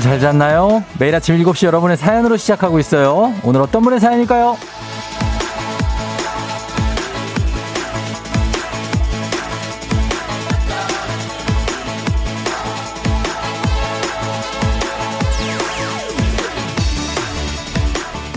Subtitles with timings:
[0.00, 0.82] 여러분 잘 잤나요?
[0.98, 3.34] 매일 아침 7시 여러분의 사연으로 시작하고 있어요.
[3.44, 4.56] 오늘 어떤 분의 사연일까요?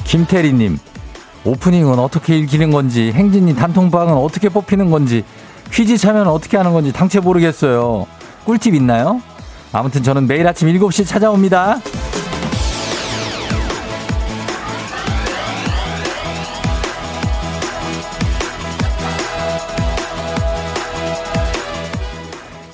[0.03, 0.77] 김태리님,
[1.45, 5.23] 오프닝은 어떻게 읽히는 건지, 행진님 단통방은 어떻게 뽑히는 건지,
[5.71, 8.05] 퀴즈 참여는 어떻게 하는 건지 당최 모르겠어요.
[8.45, 9.21] 꿀팁 있나요?
[9.75, 11.79] 아무튼 저는 매일 아침 7시 찾아옵니다.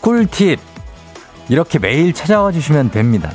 [0.01, 0.59] 꿀팁.
[1.47, 3.31] 이렇게 매일 찾아와 주시면 됩니다.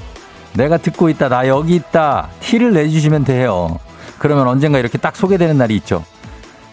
[0.52, 3.78] 내가 듣고 있다, 나 여기 있다, 티를 내주시면 돼요.
[4.19, 6.05] 그러면 언젠가 이렇게 딱 소개되는 날이 있죠.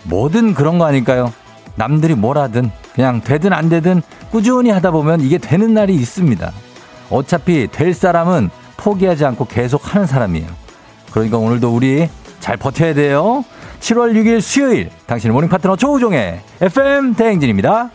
[0.04, 1.34] 뭐든 그런 거 아닐까요?
[1.76, 6.52] 남들이 뭘 하든, 그냥 되든 안 되든 꾸준히 하다 보면 이게 되는 날이 있습니다.
[7.12, 10.48] 어차피 될 사람은 포기하지 않고 계속 하는 사람이에요.
[11.12, 12.10] 그러니까 오늘도 우리
[12.40, 13.46] 잘 버텨야 돼요.
[13.80, 17.92] 7월 6일 수요일 당신의 morning 파트너 조우종의 FM 대행진입니다.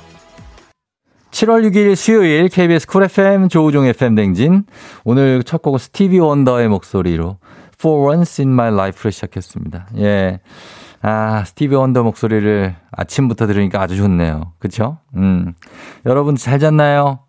[1.30, 4.64] 7월 6일 수요일 KBS 쿨 FM 조우종 FM 대행진
[5.04, 7.38] 오늘 첫 곡은 스티비 원더의 목소리로
[7.78, 9.88] For Once in My Life를 시작했습니다.
[9.98, 10.40] 예.
[11.02, 14.52] 아, 스티비 원더 목소리를 아침부터 들으니까 아주 좋네요.
[14.58, 14.98] 그쵸?
[15.14, 15.54] 음.
[16.06, 17.20] 여러분 잘 잤나요?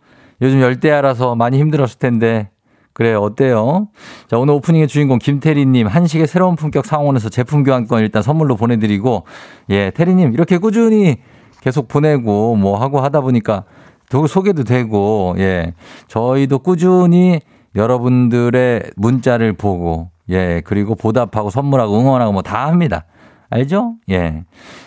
[0.41, 2.49] 요즘 열대야라서 많이 힘들었을 텐데.
[2.93, 3.19] 그래요.
[3.21, 3.89] 어때요?
[4.27, 9.25] 자, 오늘 오프닝의 주인공 김태리님, 한식의 새로운 품격 상원에서 제품 교환권 일단 선물로 보내드리고,
[9.69, 11.17] 예, 태리님, 이렇게 꾸준히
[11.61, 13.65] 계속 보내고, 뭐 하고 하다 보니까
[14.09, 15.73] 또 소개도 되고, 예,
[16.08, 17.39] 저희도 꾸준히
[17.76, 23.05] 여러분들의 문자를 보고, 예, 그리고 보답하고 선물하고 응원하고 뭐 다 합니다.
[23.49, 23.95] 알죠?
[24.09, 24.43] 예.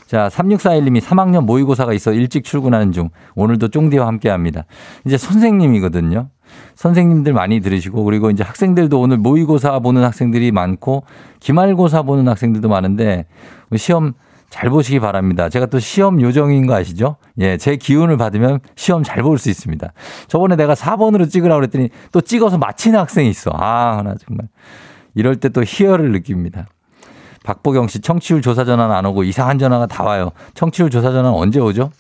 [0.07, 4.65] 자, 3641님이 3학년 모의고사가 있어 일찍 출근하는 중 오늘도 쫑디와 함께 합니다.
[5.07, 6.29] 이제 선생님이거든요.
[6.75, 11.05] 선생님들 많이 들으시고 그리고 이제 학생들도 오늘 모의고사 보는 학생들이 많고
[11.39, 13.27] 기말고사 보는 학생들도 많은데
[13.77, 14.15] 시험
[14.51, 15.49] 잘 보시기 바랍니다.
[15.49, 17.17] 제가 또 시험 요정인 거 아시죠?
[17.39, 19.93] 예, 제 기운을 받으면 시험 잘 볼 수 있습니다.
[20.27, 23.53] 저번에 내가 4번으로 찍으라고 그랬더니 또 찍어서 마치는 학생이 있어.
[23.55, 24.49] 아, 나 정말.
[25.15, 26.67] 이럴 때 또 희열을 느낍니다.
[27.45, 30.31] 박보경 씨 청취율 조사 전화는 안 오고 이상한 전화가 다 와요.
[30.55, 31.91] 청취율 조사 전화는 언제 오죠?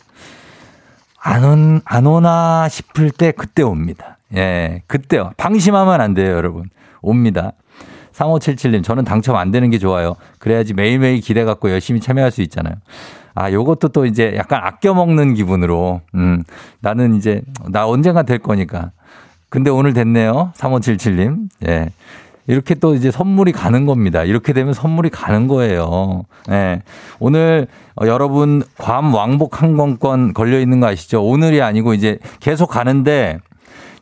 [1.23, 4.19] 안, 온, 안 오나 싶을 때 그때 옵니다.
[4.34, 5.33] 예, 그때요.
[5.37, 6.71] 방심하면 안 돼요, 여러분.
[7.03, 7.53] 옵니다.
[8.12, 10.17] 3577님, 저는 당첨 안 되는 게 좋아요.
[10.39, 12.75] 그래야지 매일매일 기대 갖고 열심히 참여할 수 있잖아요.
[13.34, 16.43] 아, 요것도 또 이제 약간 아껴 먹는 기분으로, 음,
[16.81, 18.91] 나는 이제, 나 언젠가 될 거니까.
[19.49, 20.53] 근데 오늘 됐네요.
[20.57, 21.49] 3577님.
[21.67, 21.91] 예.
[22.50, 24.25] 이렇게 또 이제 선물이 가는 겁니다.
[24.25, 26.25] 이렇게 되면 선물이 가는 거예요.
[26.49, 26.83] 네.
[27.21, 31.25] 오늘 어, 여러분 괌 왕복 항공권 걸려 있는 거 아시죠?
[31.25, 33.39] 오늘이 아니고 이제 계속 가는데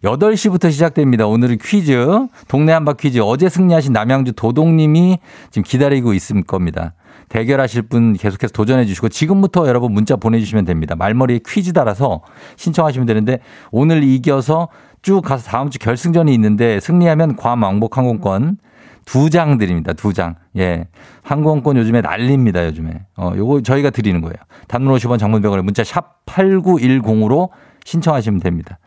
[0.02, 1.26] 8시부터 시작됩니다.
[1.26, 2.06] 오늘은 퀴즈,
[2.46, 3.18] 동네 한바 퀴즈.
[3.18, 5.18] 어제 승리하신 남양주 도동님이
[5.50, 6.94] 지금 기다리고 있을 겁니다.
[7.28, 10.96] 대결하실 분 계속해서 도전해 주시고 지금부터 여러분 문자 보내주시면 됩니다.
[10.96, 12.22] 말머리에 퀴즈 달아서
[12.56, 14.68] 신청하시면 되는데 오늘 이겨서
[15.02, 18.58] 쭉 가서 다음 주 결승전이 있는데 승리하면 괌 왕복 항공권
[19.04, 19.94] 두 장 드립니다.
[19.94, 20.34] 두 장.
[20.58, 20.86] 예.
[21.22, 22.66] 항공권 요즘에 난립니다.
[22.66, 23.06] 요즘에.
[23.16, 24.34] 어, 요거 저희가 드리는 거예요.
[24.66, 27.48] 단문 50원 장문병원에 문자 샵 8910으로
[27.86, 28.78] 신청하시면 됩니다.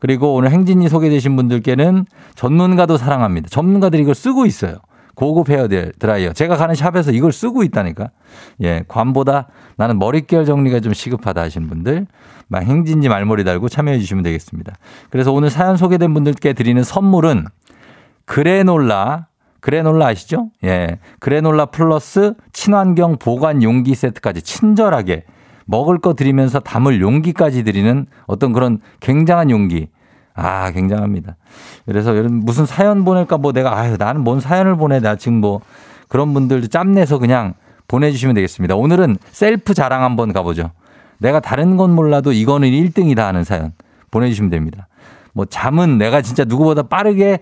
[0.00, 3.48] 그리고 오늘 행진이 소개되신 분들께는 전문가도 사랑합니다.
[3.48, 4.78] 전문가들이 이걸 쓰고 있어요.
[5.20, 6.32] 고급 헤어 드라이어.
[6.32, 8.08] 제가 가는 샵에서 이걸 쓰고 있다니까.
[8.62, 12.06] 예, 관보다 나는 머릿결 정리가 좀 시급하다 하시는 분들,
[12.48, 14.72] 막 행진지 말머리 달고 참여해 주시면 되겠습니다.
[15.10, 17.44] 그래서 오늘 사연 소개된 분들께 드리는 선물은
[18.24, 19.26] 그래놀라,
[19.60, 20.48] 그래놀라 아시죠?
[20.64, 25.24] 예, 그래놀라 플러스 친환경 보관 용기 세트까지 친절하게
[25.66, 29.88] 먹을 거 드리면서 담을 용기까지 드리는 어떤 그런 굉장한 용기.
[30.40, 31.36] 아, 굉장합니다.
[31.84, 34.98] 그래서 여러분 무슨 사연 보낼까 뭐 내가 아유, 나는 뭔 사연을 보내.
[34.98, 35.60] 나 지금 뭐
[36.08, 37.54] 그런 분들도 짬내서 그냥
[37.88, 38.74] 보내주시면 되겠습니다.
[38.74, 40.70] 오늘은 셀프 자랑 한번 가보죠.
[41.18, 43.72] 내가 다른 건 몰라도 이거는 1등이다 하는 사연
[44.10, 44.88] 보내주시면 됩니다.
[45.34, 47.40] 뭐 잠은 내가 진짜 누구보다 빠르게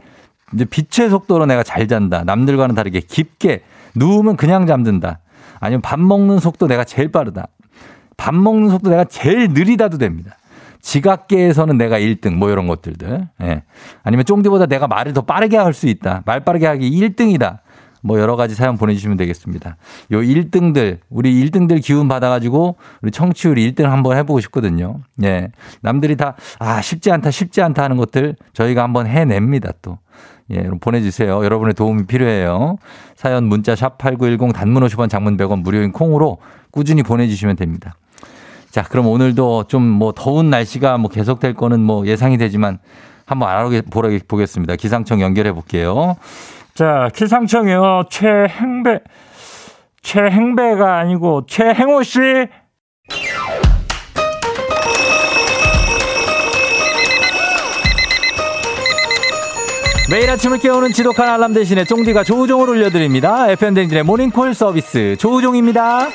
[0.55, 2.25] 이제 빛의 속도로 내가 잘 잔다.
[2.25, 3.63] 남들과는 다르게 깊게
[3.95, 5.21] 누우면 그냥 잠든다.
[5.61, 7.47] 아니면 밥 먹는 속도 내가 제일 빠르다.
[8.17, 10.38] 밥 먹는 속도 내가 제일 느리다도 됩니다.
[10.89, 13.29] 지각계에서는 내가 1등 뭐 이런 것들들.
[13.43, 13.63] 예.
[14.03, 16.23] 아니면 쫑디보다 내가 말을 더 빠르게 할 수 있다.
[16.25, 17.59] 말 빠르게 하기 1등이다.
[18.03, 19.77] 뭐 여러 가지 사연 보내주시면 되겠습니다.
[20.13, 25.01] 요 1등들, 우리 1등들 기운 받아가지고 우리 청취율 1등 한번 해보고 싶거든요.
[25.23, 25.51] 예.
[25.83, 29.99] 남들이 다, 아, 쉽지 않다, 쉽지 않다 하는 것들 저희가 한번 해냅니다 또.
[30.51, 31.45] 예, 보내주세요.
[31.45, 32.79] 여러분의 도움이 필요해요.
[33.15, 36.39] 사연 문자 샵 8910 단문 50원 장문 100원 무료인 콩으로
[36.71, 37.95] 꾸준히 보내주시면 됩니다.
[38.79, 42.79] 자, 그럼 오늘도 좀 뭐 더운 날씨가 뭐 계속될 거는 뭐 예상이 되지만
[43.27, 44.77] 한번 알아보겠습니다.
[44.77, 46.15] 기상청 연결해 볼게요.
[46.75, 48.05] 자, 기상청이요.
[48.09, 49.01] 최행배,
[50.03, 52.21] 최행배가 아니고 최행호 씨.
[60.09, 63.51] 매일 아침을 깨우는 지독한 알람 대신에 쫑디가 조우종을 올려드립니다.
[63.51, 66.11] FM댕진의 모닝콜 서비스 조우종입니다.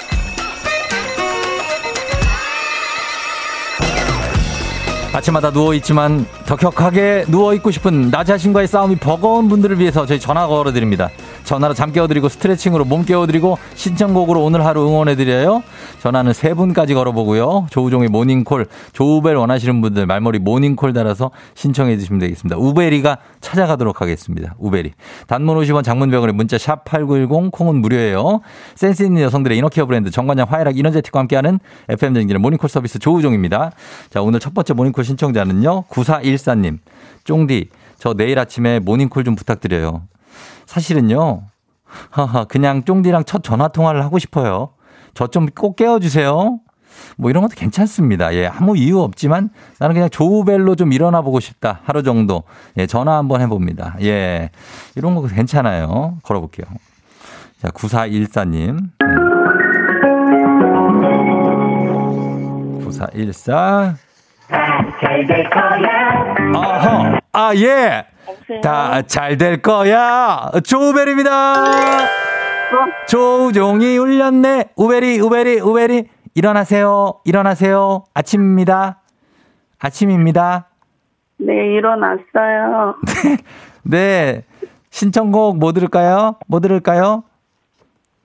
[5.13, 11.11] 아침마다 누워있지만 더 격하게 누워있고 싶은 나 자신과의 싸움이 버거운 분들을 위해서 저희 전화 걸어드립니다.
[11.43, 15.63] 전화로 잠 깨워드리고 스트레칭으로 몸 깨워드리고 신청곡으로 오늘 하루 응원해드려요.
[16.01, 17.67] 전화는 세 분까지 걸어보고요.
[17.69, 22.57] 조우종의 모닝콜, 조우벨 원하시는 분들 말머리 모닝콜 달아서 신청해 주시면 되겠습니다.
[22.57, 24.55] 우벨이가 찾아가도록 하겠습니다.
[24.57, 24.93] 우벨이.
[25.27, 28.41] 단문 50원 장문 100원의 문자 샵 8910 콩은 무료예요.
[28.75, 31.59] 센스 있는 여성들의 inner care 브랜드 정관장 화애락 이너제틱과 함께하는
[31.89, 33.71] FM정진의 모닝콜 서비스 조우종입니다.
[34.09, 35.83] 자, 오늘 첫 번째 모닝콜 신청자는요.
[35.89, 36.79] 9414님.
[37.23, 40.03] 쫑디, 저 내일 아침에 모닝콜 좀 부탁드려요.
[40.73, 41.43] 사실은요.
[42.09, 44.69] 하하, 그냥 쫑디랑 첫 전화 통화를 하고 싶어요.
[45.13, 46.59] 저 좀 꼭 깨워주세요.
[47.17, 48.33] 뭐 이런 것도 괜찮습니다.
[48.33, 49.49] 예, 아무 이유 없지만
[49.79, 51.81] 나는 그냥 조우벨로 좀 일어나 보고 싶다.
[51.83, 52.43] 하루 정도.
[52.77, 53.95] 예, 전화 한번 해봅니다.
[54.01, 54.49] 예,
[54.95, 56.17] 이런 거 괜찮아요.
[56.23, 56.65] 걸어볼게요.
[57.61, 58.89] 자, 9414님.
[62.83, 63.95] 9414.
[64.99, 65.49] 잘될
[68.61, 70.49] 다 잘 될 거야.
[70.65, 71.63] 조우벨입니다.
[71.63, 73.05] 어?
[73.07, 74.71] 조우종이 울렸네.
[74.75, 76.05] 우베리, 우베리, 우베리.
[76.35, 77.19] 일어나세요.
[77.25, 78.05] 일어나세요.
[78.13, 79.01] 아침입니다.
[79.79, 80.67] 아침입니다.
[81.37, 82.95] 네, 일어났어요.
[83.83, 84.43] 네.
[84.89, 86.35] 신청곡 뭐 들을까요?
[86.47, 87.23] 뭐 들을까요?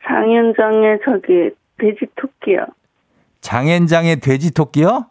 [0.07, 2.65] 장윤정의 저기 돼지 토끼요.
[3.41, 5.07] 장현장의 돼지 토끼요?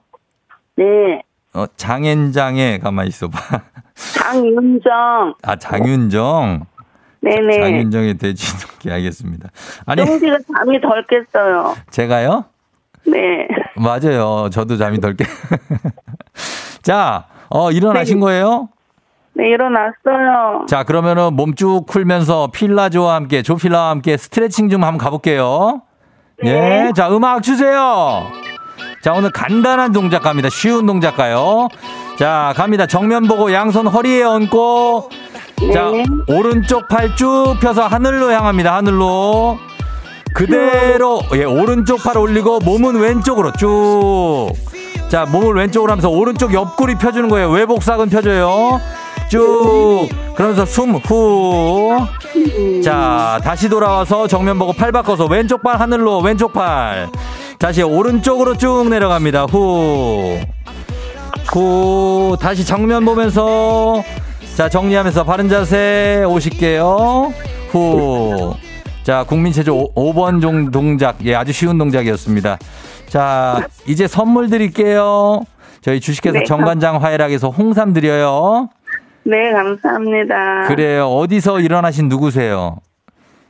[0.76, 1.22] 네.
[1.58, 3.40] 어, 장현장의 가만히 있어봐.
[3.96, 5.34] 장윤정.
[5.42, 6.66] 아, 장윤정.
[7.22, 7.60] 네네.
[7.62, 9.50] 장윤정의 돼지 토끼 알겠습니다.
[9.88, 10.06] 아니.
[10.06, 11.76] 쫑디가 잠이 덜 깼어요.
[11.90, 12.46] 제가요?
[13.08, 13.48] 네.
[13.76, 14.50] 맞아요.
[14.52, 15.26] 저도 잠이 덜 깨.
[16.84, 18.22] 자, 어, 일어나신 네.
[18.22, 18.70] 거예요?
[19.34, 20.66] 네, 일어났어요.
[20.68, 25.82] 자, 그러면은 몸 쭉 풀면서 필라조와 함께, 조필라와 함께 스트레칭 좀 한번 가볼게요.
[26.44, 26.88] 네.
[26.90, 26.92] 예.
[26.96, 28.28] 자, 음악 주세요.
[29.02, 30.50] 자, 오늘 간단한 동작 갑니다.
[30.50, 31.68] 쉬운 동작 가요.
[32.18, 32.86] 자, 갑니다.
[32.88, 35.10] 정면 보고 양손 허리에 얹고.
[35.62, 35.72] 네.
[35.72, 35.92] 자,
[36.28, 38.76] 오른쪽 팔 쭉 펴서 하늘로 향합니다.
[38.76, 39.58] 하늘로.
[40.34, 44.52] 그대로, 예, 오른쪽 팔 올리고 몸은 왼쪽으로 쭉.
[45.10, 47.50] 자, 몸을 왼쪽으로 하면서 오른쪽 옆구리 펴주는 거예요.
[47.50, 48.80] 외복사근 펴줘요.
[49.30, 50.08] 쭉.
[50.36, 51.98] 그러면서 숨, 후.
[52.84, 57.08] 자, 다시 돌아와서 정면 보고 팔 바꿔서 왼쪽 팔 하늘로, 왼쪽 팔.
[57.60, 59.46] 다시 오른쪽으로 쭉 내려갑니다.
[59.46, 60.38] 후.
[61.52, 62.38] 후.
[62.40, 64.04] 다시 정면 보면서.
[64.56, 67.34] 자, 정리하면서 바른 자세 오실게요.
[67.70, 68.54] 후.
[69.04, 71.18] 자, 국민체조 5번 종 동작.
[71.26, 72.58] 예, 아주 쉬운 동작이었습니다.
[73.08, 75.42] 자, 이제 선물 드릴게요.
[75.82, 78.70] 저희 주식회사 네, 정관장 화해락에서 홍삼 드려요.
[79.24, 80.68] 네, 감사합니다.
[80.68, 81.08] 그래요.
[81.08, 82.78] 어디서 일어나신 누구세요?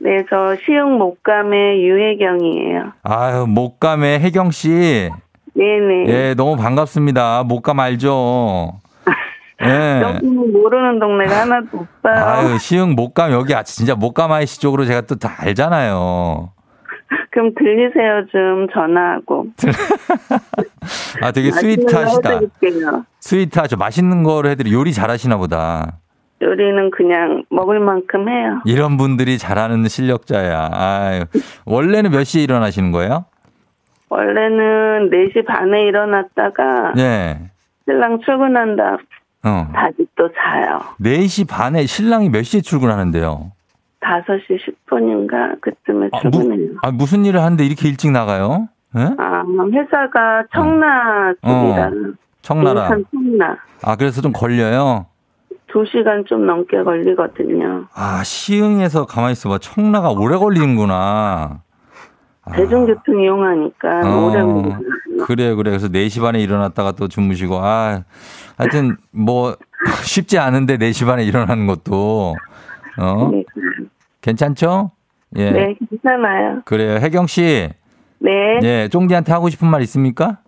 [0.00, 2.92] 네, 저 시흥 목감의 유혜경이에요.
[3.02, 5.10] 아유, 목감의 혜경 씨.
[5.54, 6.06] 네네.
[6.08, 7.42] 예, 너무 반갑습니다.
[7.44, 8.74] 목감 알죠?
[9.64, 10.00] 예.
[10.02, 11.66] 여기 모르는 동네가 하나도
[12.04, 12.24] 없어요.
[12.24, 16.50] 아유, 시흥 목감 여기 아, 진짜 목감 아이씨 쪽으로 제가 또 다 알잖아요.
[17.32, 19.46] 그럼 들리세요 좀 전화하고.
[21.22, 22.40] 아 되게 스위트하시다.
[23.20, 23.76] 스위트하죠.
[23.76, 25.98] 맛있는 거를 해드리 요리 잘하시나 보다.
[26.40, 28.60] 요리는 그냥 먹을 만큼 해요.
[28.64, 30.70] 이런 분들이 잘하는 실력자야.
[30.72, 31.24] 아유.
[31.66, 33.24] 원래는 몇 시에 일어나시는 거예요?
[34.08, 37.50] 원래는 4시 반에 일어났다가 네.
[37.84, 38.96] 신랑 출근한다
[39.44, 39.68] 어.
[39.74, 40.80] 다시 또 자요.
[41.00, 43.52] 4시 반에 신랑이 몇 시에 출근하는데요?
[44.00, 46.68] 5시 10분인가 그쯤에 아, 출근해요.
[46.72, 48.68] 무, 아, 무슨 일을 하는데 이렇게 일찍 나가요?
[48.94, 49.02] 네?
[49.18, 51.86] 아, 회사가 청라 쪽이라.
[51.86, 51.92] 어.
[52.42, 52.88] 청라라.
[52.88, 53.56] 청라.
[53.84, 55.06] 아, 그래서 좀 걸려요?
[55.72, 57.86] 2시간 좀 넘게 걸리거든요.
[57.94, 59.58] 아, 시흥에서 가만히 있어봐.
[59.58, 61.62] 청라가 오래 걸리는구나.
[62.44, 62.52] 아.
[62.52, 64.78] 대중교통 이용하니까 어, 오래 걸리는
[65.26, 65.70] 그래, 그래.
[65.70, 68.04] 그래서 4시 반에 일어났다가 또 주무시고, 아,
[68.56, 69.56] 하여튼 뭐
[70.04, 72.34] 쉽지 않은데 4시 반에 일어나는 것도,
[72.98, 73.28] 어?
[73.32, 73.44] 네.
[74.20, 74.92] 괜찮죠?
[75.36, 75.50] 예.
[75.50, 76.62] 네, 괜찮아요.
[76.64, 76.98] 그래요.
[77.00, 77.68] 혜경 씨.
[78.20, 78.30] 네.
[78.62, 80.38] 예, 쫑디한테 하고 싶은 말 있습니까?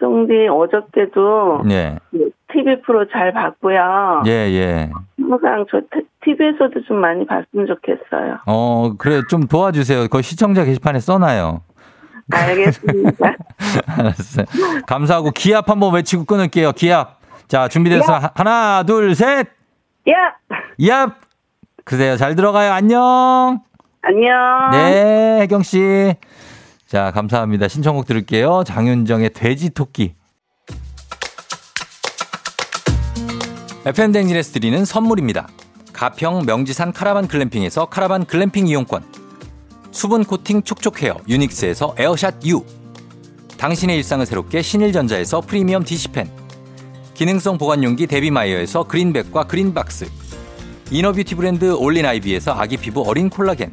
[0.00, 1.98] 쫑디 어저께도 예.
[2.52, 4.22] TV 프로 잘 봤고요.
[4.26, 4.90] 예, 예.
[5.20, 5.80] 항상 저
[6.24, 8.38] TV에서도 좀 많이 봤으면 좋겠어요.
[8.46, 10.08] 어, 그래 좀 도와주세요.
[10.08, 11.62] 그 시청자 게시판에 써놔요.
[12.32, 13.34] 알겠습니다.
[13.86, 14.46] 알았어요.
[14.86, 16.72] 감사하고 기합 한번 외치고 끊을게요.
[16.72, 17.18] 기합.
[17.48, 18.12] 자, 준비됐어.
[18.14, 18.30] 야.
[18.34, 19.46] 하나, 둘, 셋.
[20.08, 20.34] 야!
[20.80, 21.14] 얍.
[21.84, 22.16] 그세요.
[22.16, 22.72] 잘 들어가요.
[22.72, 23.60] 안녕.
[24.02, 24.70] 안녕.
[24.72, 26.14] 네, 혜경 씨.
[26.86, 27.66] 자, 감사합니다.
[27.66, 28.62] 신청곡 들을게요.
[28.64, 30.14] 장윤정의 돼지 토끼.
[33.84, 35.48] FM 대행진에서 드리는 선물입니다.
[35.92, 39.04] 가평 명지산 카라반 글램핑에서 카라반 글램핑 이용권.
[39.90, 42.64] 수분 코팅 촉촉 헤어 유닉스에서 에어샷 U.
[43.58, 46.30] 당신의 일상을 새롭게 신일전자에서 프리미엄 DC fan.
[47.14, 50.08] 기능성 보관용기 데비마이어에서 그린백과 그린박스.
[50.92, 53.72] inner beauty 브랜드 올린 아이비에서 아기 피부 어린 콜라겐.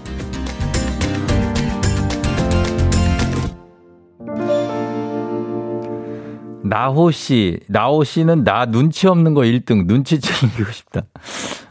[6.71, 11.01] 나호 씨, 나호 씨는 나 눈치 없는 거 1등, 눈치 챙기고 싶다.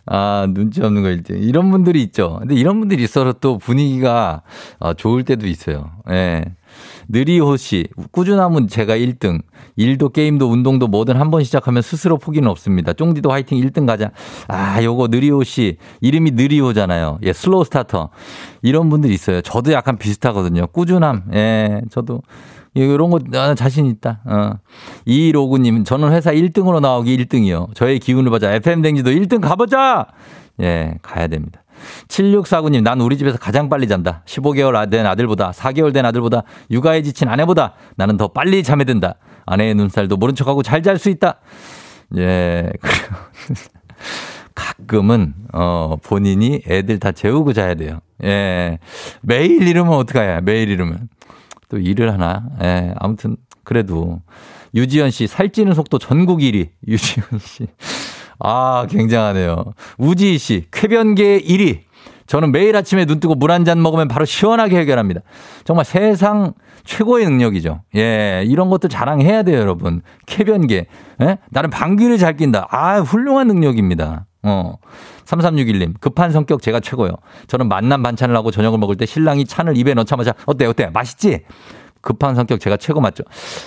[0.05, 1.43] 아, 눈치 없는 거 1등.
[1.43, 2.37] 이런 분들이 있죠.
[2.41, 4.43] 근데 이런 분들이 있어서 또 분위기가
[4.79, 5.91] 어, 좋을 때도 있어요.
[6.11, 6.45] 예.
[7.09, 9.41] 느리호 씨, 꾸준함은 제가 1등.
[9.77, 12.93] 일도 게임도 운동도 뭐든 한 번 시작하면 스스로 포기는 없습니다.
[12.93, 14.11] 쫑디도 화이팅 1등 가자.
[14.49, 15.79] 아, 요거 느리호 씨.
[16.03, 17.21] 이름이 느리호잖아요.
[17.23, 18.11] 예, slow starter.
[18.61, 19.41] 이런 분들 있어요.
[19.41, 20.67] 저도 약간 비슷하거든요.
[20.67, 21.31] 꾸준함.
[21.33, 22.21] 예, 저도.
[22.75, 24.21] 이런 거 나는 자신 있다.
[24.25, 24.53] 어.
[25.07, 27.75] 2159님, 저는 회사 1등으로 나오기 1등이요.
[27.75, 28.53] 저의 기운을 보자.
[28.53, 30.07] FM댕지도 1등 가보자!
[30.61, 31.63] 예, 가야 됩니다.
[32.09, 34.23] 7649님, 난 우리 집에서 가장 빨리 잔다.
[34.27, 39.15] 15개월 된 아들보다, 4개월 된 아들보다, 육아에 지친 아내보다 나는 더 빨리 잠에 든다.
[39.47, 41.37] 아내의 눈살도 모른 척하고 잘 잘 수 있다.
[42.19, 42.71] 예,
[44.55, 48.01] 가끔은, 어, 본인이 애들 다 재우고 자야 돼요.
[48.25, 48.79] 예.
[49.23, 50.41] 매일 이러면 어떡해.
[50.43, 51.09] 매일 이러면.
[51.71, 52.45] 또 일을 하나.
[52.63, 54.21] 예, 아무튼, 그래도.
[54.75, 56.69] 유지연 씨, 살찌는 속도 전국 1위.
[56.87, 57.67] 유지연 씨.
[58.39, 59.65] 아, 굉장하네요.
[59.99, 61.81] 우지희 씨, 쾌변계 1위.
[62.27, 65.21] 저는 매일 아침에 눈 뜨고 물 한 잔 먹으면 바로 시원하게 해결합니다.
[65.65, 66.53] 정말 세상
[66.85, 67.83] 최고의 능력이죠.
[67.97, 70.03] 예, 이런 것도 자랑해야 돼요, 여러분.
[70.27, 70.87] 쾌변계.
[71.23, 71.39] 예?
[71.51, 72.69] 나는 방귀를 잘 낀다.
[72.71, 74.27] 아, 훌륭한 능력입니다.
[74.43, 74.77] 어.
[75.25, 77.13] 3361님, 급한 성격 제가 최고요.
[77.47, 80.87] 저는 만남 반찬을 하고 저녁을 먹을 때 신랑이 찬을 입에 넣자마자, 어때, 어때?
[80.87, 81.45] 맛있지?
[82.01, 83.25] 급한 성격 제가 최고 맞죠?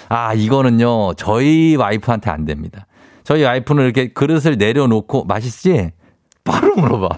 [0.10, 2.88] 아, 이거는요, 저희 와이프한테 안 됩니다.
[3.24, 5.92] 저희 와이프는 이렇게 그릇을 내려놓고, 맛있지?
[6.44, 7.10] 바로 물어봐.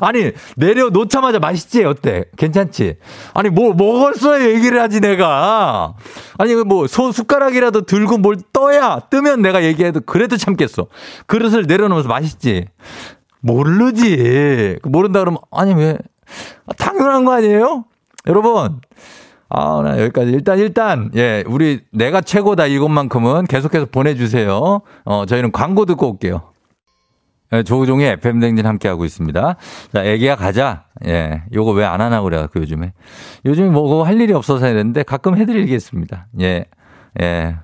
[0.00, 1.84] 아니, 내려놓자마자 맛있지?
[1.84, 2.24] 어때?
[2.36, 2.96] 괜찮지?
[3.34, 5.94] 아니, 뭐, 먹었어야 얘기를 하지, 내가.
[6.38, 10.86] 아니, 뭐, 손 숟가락이라도 들고 뭘 떠야, 뜨면 내가 얘기해도 그래도 참겠어.
[11.26, 12.66] 그릇을 내려놓으면서 맛있지?
[13.40, 14.78] 모르지.
[14.82, 15.98] 모른다 그러면, 아니, 왜?
[16.76, 17.84] 당연한 거 아니에요?
[18.26, 18.80] 여러분.
[19.50, 20.30] 아, 나 여기까지.
[20.30, 24.82] 일단, 일단, 예, 우리 내가 최고다 이것만큼은 계속해서 보내주세요.
[25.04, 26.52] 어, 저희는 광고 듣고 올게요.
[27.52, 29.56] 예, 조우종의 FM댕진 함께하고 있습니다.
[29.92, 30.84] 자, 애기야 가자.
[31.06, 32.92] 예, 요거 왜 안 하나 그래갖고 요즘에.
[33.46, 36.26] 요즘에 뭐고 할 일이 없어서 되는데 가끔 해드리겠습니다.
[36.40, 36.66] 예,
[37.20, 37.56] 예.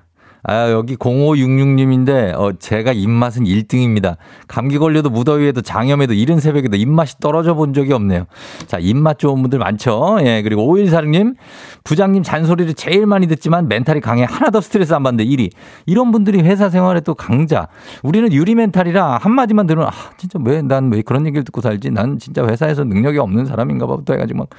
[0.47, 4.17] 아, 여기 0566님인데, 어, 제가 입맛은 1등입니다.
[4.47, 8.25] 감기 걸려도 무더위에도 장염에도 이른 새벽에도 입맛이 떨어져 본 적이 없네요.
[8.67, 10.17] 자, 입맛 좋은 분들 많죠?
[10.21, 11.35] 예, 그리고 5146님,
[11.83, 15.49] 부장님 잔소리를 제일 많이 듣지만 멘탈이 강해 하나도 스트레스 안 받는 데 1위.
[15.87, 17.67] 이런 분들이 회사 생활에 또 강자.
[18.03, 21.89] 우리는 유리 멘탈이라 한마디만 들으면, 아, 진짜 왜, 난 왜 그런 얘기를 듣고 살지?
[21.89, 24.49] 난 진짜 회사에서 능력이 없는 사람인가 봐 부터 해가지고 막,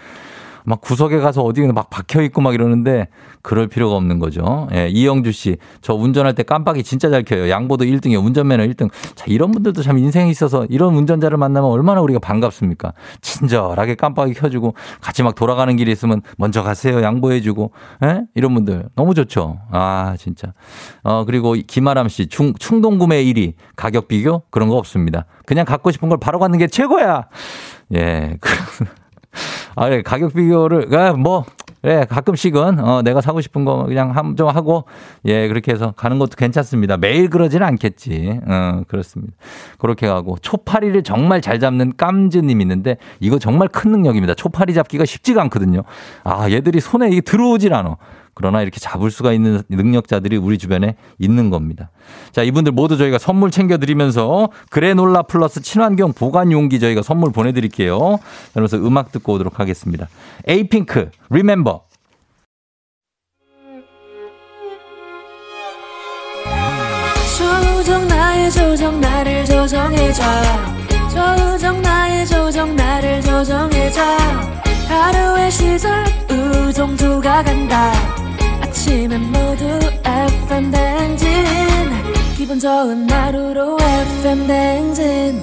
[0.66, 3.08] 막 구석에 가서 어디 막 박혀 있고 막 이러는데
[3.40, 4.68] 그럴 필요가 없는 거죠.
[4.74, 5.56] 예, 이영주 씨.
[5.80, 7.48] 저 운전할 때 깜빡이 진짜 잘 켜요.
[7.48, 8.24] 양보도 1등이에요.
[8.24, 8.90] 운전면허 1등.
[9.14, 12.92] 자, 이런 분들도 참 인생에 있어서 이런 운전자를 만나면 얼마나 우리가 반갑습니까?
[13.20, 17.00] 친절하게 깜빡이 켜주고 같이 막 돌아가는 길이 있으면 먼저 가세요.
[17.00, 17.70] 양보해주고.
[18.04, 18.22] 예?
[18.34, 19.60] 이런 분들 너무 좋죠.
[19.70, 20.52] 아, 진짜.
[21.04, 22.26] 어, 그리고 김아람 씨.
[22.26, 23.54] 충, 충동 구매 1위.
[23.76, 24.42] 가격 비교?
[24.50, 25.26] 그런 거 없습니다.
[25.46, 27.28] 그냥 갖고 싶은 걸 바로 갖는 게 최고야.
[27.94, 28.36] 예.
[29.74, 31.44] 아, 예, 가격 비교를, 아, 뭐,
[31.84, 34.84] 예, 가끔씩은, 어, 내가 사고 싶은 거 그냥 한, 좀 하고,
[35.24, 36.96] 예, 그렇게 해서 가는 것도 괜찮습니다.
[36.96, 38.40] 매일 그러지는 않겠지.
[38.46, 39.34] 어, 그렇습니다.
[39.78, 44.34] 그렇게 가고, 초파리를 정말 잘 잡는 깜즈님 있는데, 이거 정말 큰 능력입니다.
[44.34, 45.82] 초파리 잡기가 쉽지가 않거든요.
[46.24, 47.96] 아, 얘들이 손에 이게 들어오질 않아.
[48.36, 51.90] 그러나 이렇게 잡을 수가 있는 능력자들이 우리 주변에 있는 겁니다.
[52.32, 58.18] 자, 이분들 모두 저희가 선물 챙겨드리면서 그래놀라 플러스 친환경 보관 용기 저희가 선물 보내드릴게요.
[58.52, 60.06] 그러면서 음악 듣고 오도록 하겠습니다.
[60.46, 61.78] 에이핑크, Remember.
[67.38, 70.22] 조정 나의 조정 나를 조정해줘
[71.08, 74.02] 조정 나의 조정 나를 조정해줘
[74.88, 77.92] 하루의 시절 우정조가 간다
[78.86, 79.64] 아침엔 모두
[80.04, 81.28] FM 댕진
[82.36, 85.42] 기분 좋은 하루로 FM 댕진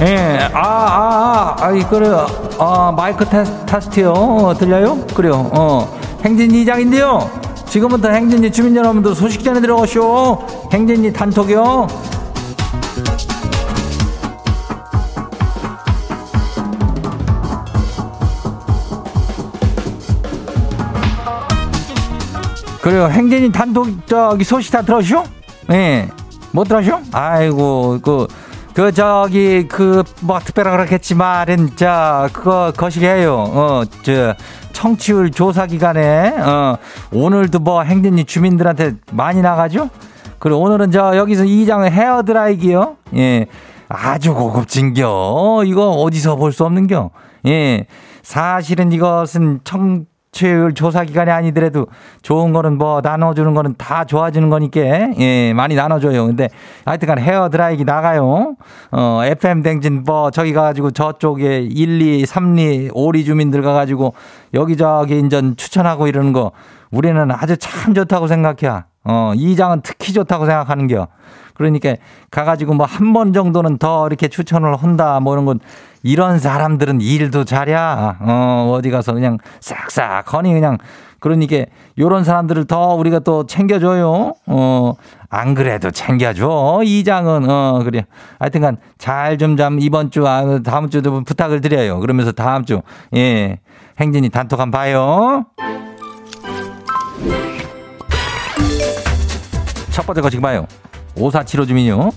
[0.00, 2.26] 예, 아, 아, 아, 아, 그래요.
[2.58, 4.12] 아, 마이크 테스, 테스트요.
[4.12, 5.06] 어, 들려요?
[5.14, 5.48] 그래요.
[5.54, 7.45] 어, 행진 이장인데요.
[7.76, 10.38] 지금부터 행진이 주민 여러분들 소식 전해 들어오시오.
[10.72, 11.86] 행진이 단톡이요.
[22.80, 23.08] 그래요.
[23.08, 25.24] 행진이 단톡 저기 소식 다 들었쇼?
[25.68, 25.74] 예.
[25.74, 26.08] 네.
[26.52, 26.98] 못 들었쇼?
[27.12, 28.26] 아이고 그.
[28.72, 33.34] 그 저기 그 뭐 특별하 그렇겠지만은 저 그거 거시기해요.
[33.34, 34.34] 어저
[34.80, 36.76] 청취율 조사 기간에 어,
[37.10, 39.88] 오늘도 뭐 행진이 주민들한테 많이 나가죠?
[40.38, 42.96] 그리고 오늘은 저 여기서 이장의 헤어 드라이기요.
[43.16, 43.46] 예.
[43.88, 45.62] 아주 고급진겨.
[45.64, 47.10] 이거 어디서 볼 수 없는겨.
[47.46, 47.86] 예.
[48.22, 50.04] 사실은 이것은 청
[50.36, 51.86] 청취율 조사 기간이 아니더라도
[52.22, 54.80] 좋은 거는 뭐 나눠주는 거는 다 좋아지는 거니까
[55.18, 56.26] 예 많이 나눠줘요.
[56.26, 56.48] 근데
[56.84, 58.56] 하여튼간 헤어 드라이기 나가요.
[58.92, 64.12] 어 FM 댕진 뭐 저기 가가지고 저쪽에 1, 2, 3, 2, 5리 주민들 가가지고
[64.54, 66.52] 여기저기 인전 추천하고 이러는 거
[66.90, 68.84] 우리는 아주 참 좋다고 생각해.
[69.04, 71.08] 어 이장은 특히 좋다고 생각하는 겨.
[71.54, 71.96] 그러니까
[72.30, 75.58] 가가지고 뭐 한 번 정도는 더 이렇게 추천을 한다 뭐 이런 건
[76.06, 78.16] 이런 사람들은 일도 잘야.
[78.20, 80.78] 어, 어디 가서 그냥 싹싹 허니 그냥
[81.18, 81.64] 그러니까
[81.98, 84.34] 요런 사람들을 더 우리가 또 챙겨줘요.
[84.46, 84.92] 어,
[85.28, 86.82] 안 그래도 챙겨줘.
[86.84, 88.06] 이장은, 어, 그래.
[88.38, 91.98] 하여튼간 잘 좀 잠 이번 주, 아, 다음 주도 부탁을 드려요.
[91.98, 92.82] 그러면서 다음 주,
[93.16, 93.58] 예.
[93.98, 95.46] 행진이 단톡 한번 봐요.
[99.90, 100.66] 첫 번째 거 지금 봐요.
[101.16, 102.10] 오사치로 주민요.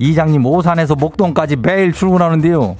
[0.00, 2.76] 이장님 오산에서 목동까지 매일 출근하는데요.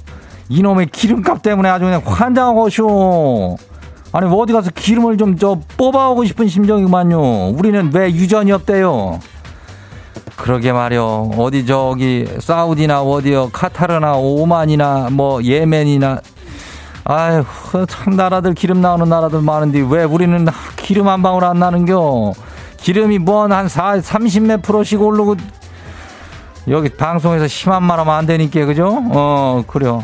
[0.51, 3.57] 이놈의 기름값 때문에 아주 그냥 환장하고 쇼.
[4.11, 7.51] 아니 뭐 어디 가서 기름을 좀 저 뽑아오고 싶은 심정이구만요.
[7.51, 9.19] 우리는 왜 유전이 없대요?
[10.35, 11.31] 그러게 말이요.
[11.37, 16.19] 어디 저기 사우디나 어디요 카타르나 오만이나 뭐 예멘이나
[17.05, 17.43] 아휴
[17.87, 22.33] 참 나라들 기름 나오는 나라들 많은데 왜 우리는 기름 한 방울 안 나는겨?
[22.77, 25.35] 기름이 뭐한 30 몇 프로씩 오르고
[26.67, 29.01] 여기 방송에서 10만 만 원만 안 되니까 그죠?
[29.11, 30.03] 어 그래요.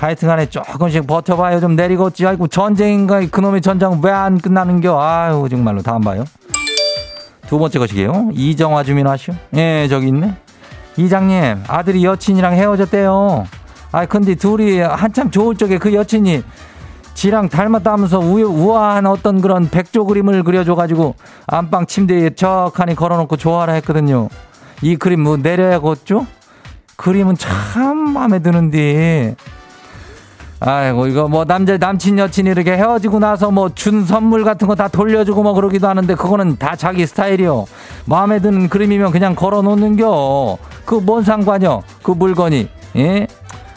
[0.00, 1.60] 하여튼간에 조금씩 버텨봐요.
[1.60, 4.98] 좀 내리고 어찌 아이고 전쟁인가 그놈의 전쟁 왜 안 끝나는겨?
[5.00, 6.24] 아유 정말로 다음 봐요.
[7.46, 8.30] 두 번째 것이게요.
[8.32, 9.34] 이정화 주민 하시오.
[9.56, 10.34] 예 저기 있네.
[10.96, 13.46] 이장님 아들이 여친이랑 헤어졌대요.
[13.92, 16.42] 아 근데 둘이 한참 좋을 적에 그 여친이
[17.14, 21.14] 지랑 닮았다면서 우, 우아한 어떤 그런 백조 그림을 그려줘가지고
[21.46, 24.28] 안방 침대에 척하니 걸어놓고 좋아라 했거든요.
[24.80, 26.26] 이 그림 뭐 내려야겠죠?
[26.96, 29.34] 그림은 참 마음에 드는데
[30.62, 34.88] 아이고 이거 뭐 남자 남친 여친이 이렇게 헤어지고 나서 뭐 준 선물 같은 거 다
[34.88, 37.64] 돌려주고 뭐 그러기도 하는데 그거는 다 자기 스타일이요.
[38.04, 40.58] 마음에 드는 그림이면 그냥 걸어 놓는겨.
[40.84, 41.82] 그 뭔 상관이요?
[42.02, 43.26] 그 물건이 예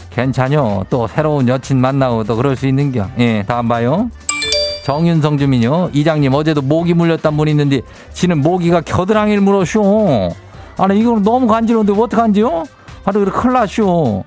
[0.10, 0.84] 괜찮요.
[0.90, 3.08] 또 새로운 여친 만나고 또 그럴 수 있는겨.
[3.20, 4.10] 예 다음 봐요.
[4.86, 5.90] 정윤성 주민요.
[5.94, 7.80] 이장님 어제도 모기 물렸단 분 있는데
[8.12, 10.32] 지는 모기가 겨드랑이를 물어쇼.
[10.78, 12.66] 아니 이거는 너무 간지러운데 어떡한지요?
[13.06, 14.26] 아주 그래 큰일 나쇼.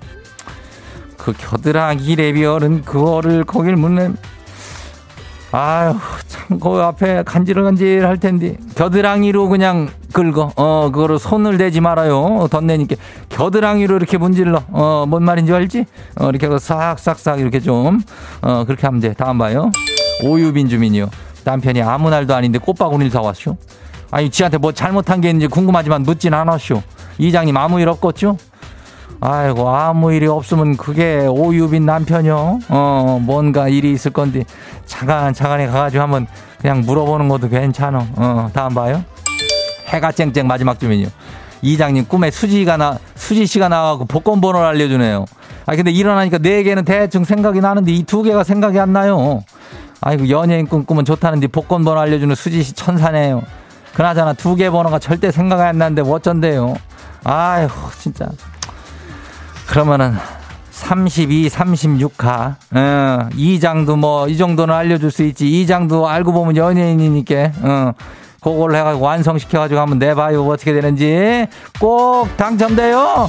[1.26, 4.16] 그 겨드랑이 레비얼은 그거를 거길 묻는
[5.50, 5.94] 아유
[6.28, 8.56] 참 그 앞에 간질간질 할 텐데.
[8.76, 10.52] 겨드랑이로 그냥 긁어.
[10.54, 12.94] 어 그거로 손을 대지 말아요 덧내니까
[13.28, 14.62] 겨드랑이로 이렇게 문질러.
[14.70, 15.86] 어 뭔 말인지 알지?
[16.20, 18.00] 어 이렇게 싹싹싹 이렇게 좀
[18.42, 19.12] 어 그렇게 하면 돼.
[19.14, 19.72] 다음 봐요.
[20.22, 21.10] 오유빈 주민이요.
[21.42, 23.56] 남편이 아무 날도 아닌데 꽃바구니를 사왔쇼
[24.12, 26.80] 아니 지한테 뭐 잘못한 게 있는지 궁금하지만 묻진 않았쇼
[27.18, 28.38] 이장님 아무 일 없겠죠
[29.20, 32.58] 아이고 아무 일이 없으면 그게 오유빈 남편이요.
[32.68, 34.44] 어 뭔가 일이 있을 건데
[34.84, 36.26] 차간 차간에 가가지고 한번
[36.60, 38.06] 그냥 물어보는 것도 괜찮어.
[38.16, 39.02] 어 다음 봐요.
[39.88, 41.08] 해가 쨍쨍 마지막 주민요.
[41.62, 45.24] 이장님 꿈에 수지가 나 수지 씨가 나와고 복권 번호를 알려주네요.
[45.64, 49.42] 아 근데 일어나니까 네 개는 대충 생각이 나는데 이 두 개가 생각이 안 나요.
[50.02, 53.42] 아이고 연예인 꿈 꾸면 좋다는데 복권 번호 알려주는 수지 씨 천사네요.
[53.94, 56.74] 그나저나 두 개 번호가 절대 생각이 안 나는데 뭐 어쩐대요.
[57.24, 58.26] 아이고 진짜.
[59.68, 60.14] 그러면은
[60.70, 62.56] 32, 36가.
[62.74, 65.48] 어, 이장도 뭐 이 정도는 알려줄 수 있지.
[65.60, 67.52] 이장도 알고 보면 연예인이니까.
[67.62, 67.92] 어.
[68.42, 70.46] 그걸 해가지고 완성시켜가지고 한번 내봐요.
[70.46, 71.46] 어떻게 되는지.
[71.80, 73.28] 꼭 당첨돼요.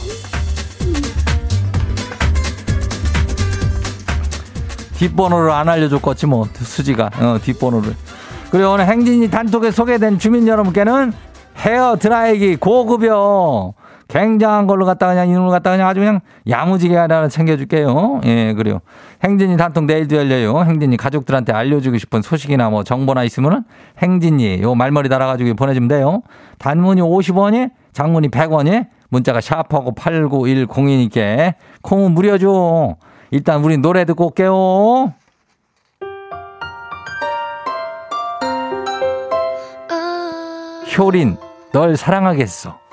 [4.97, 7.95] 뒷번호를 안 알려줬겠지 뭐 수지가 어, 뒷번호를
[8.49, 11.13] 그리고 오늘 행진이 단톡에 소개된 주민 여러분께는
[11.59, 13.73] 헤어 드라이기 고급여
[14.07, 18.21] 굉장한 걸로 갖다 그냥 이놈을 갖다 그냥 아주 그냥 야무지게 하나 챙겨줄게요.
[18.25, 18.79] 예, 그래요.
[19.23, 20.63] 행진이 단톡 내일도 열려요.
[20.63, 23.63] 행진이 가족들한테 알려주고 싶은 소식이나 뭐 정보나 있으면은
[23.99, 26.21] 행진이 요 말머리 달아가지고 보내주면 돼요.
[26.59, 32.97] 단문이 50원이, 장문이 100원이, 문자가 샤프하고 8910이니까 콩은 무료죠.
[33.31, 35.13] 일단 우리 노래 듣고 올게요.
[40.97, 41.37] 효린,
[41.73, 42.86] 널 사랑하겠어.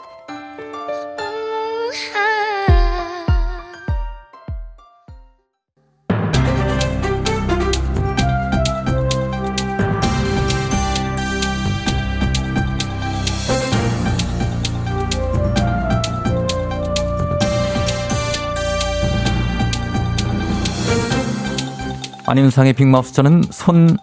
[22.34, 23.96] 안윤상의 빅마우스 저는 손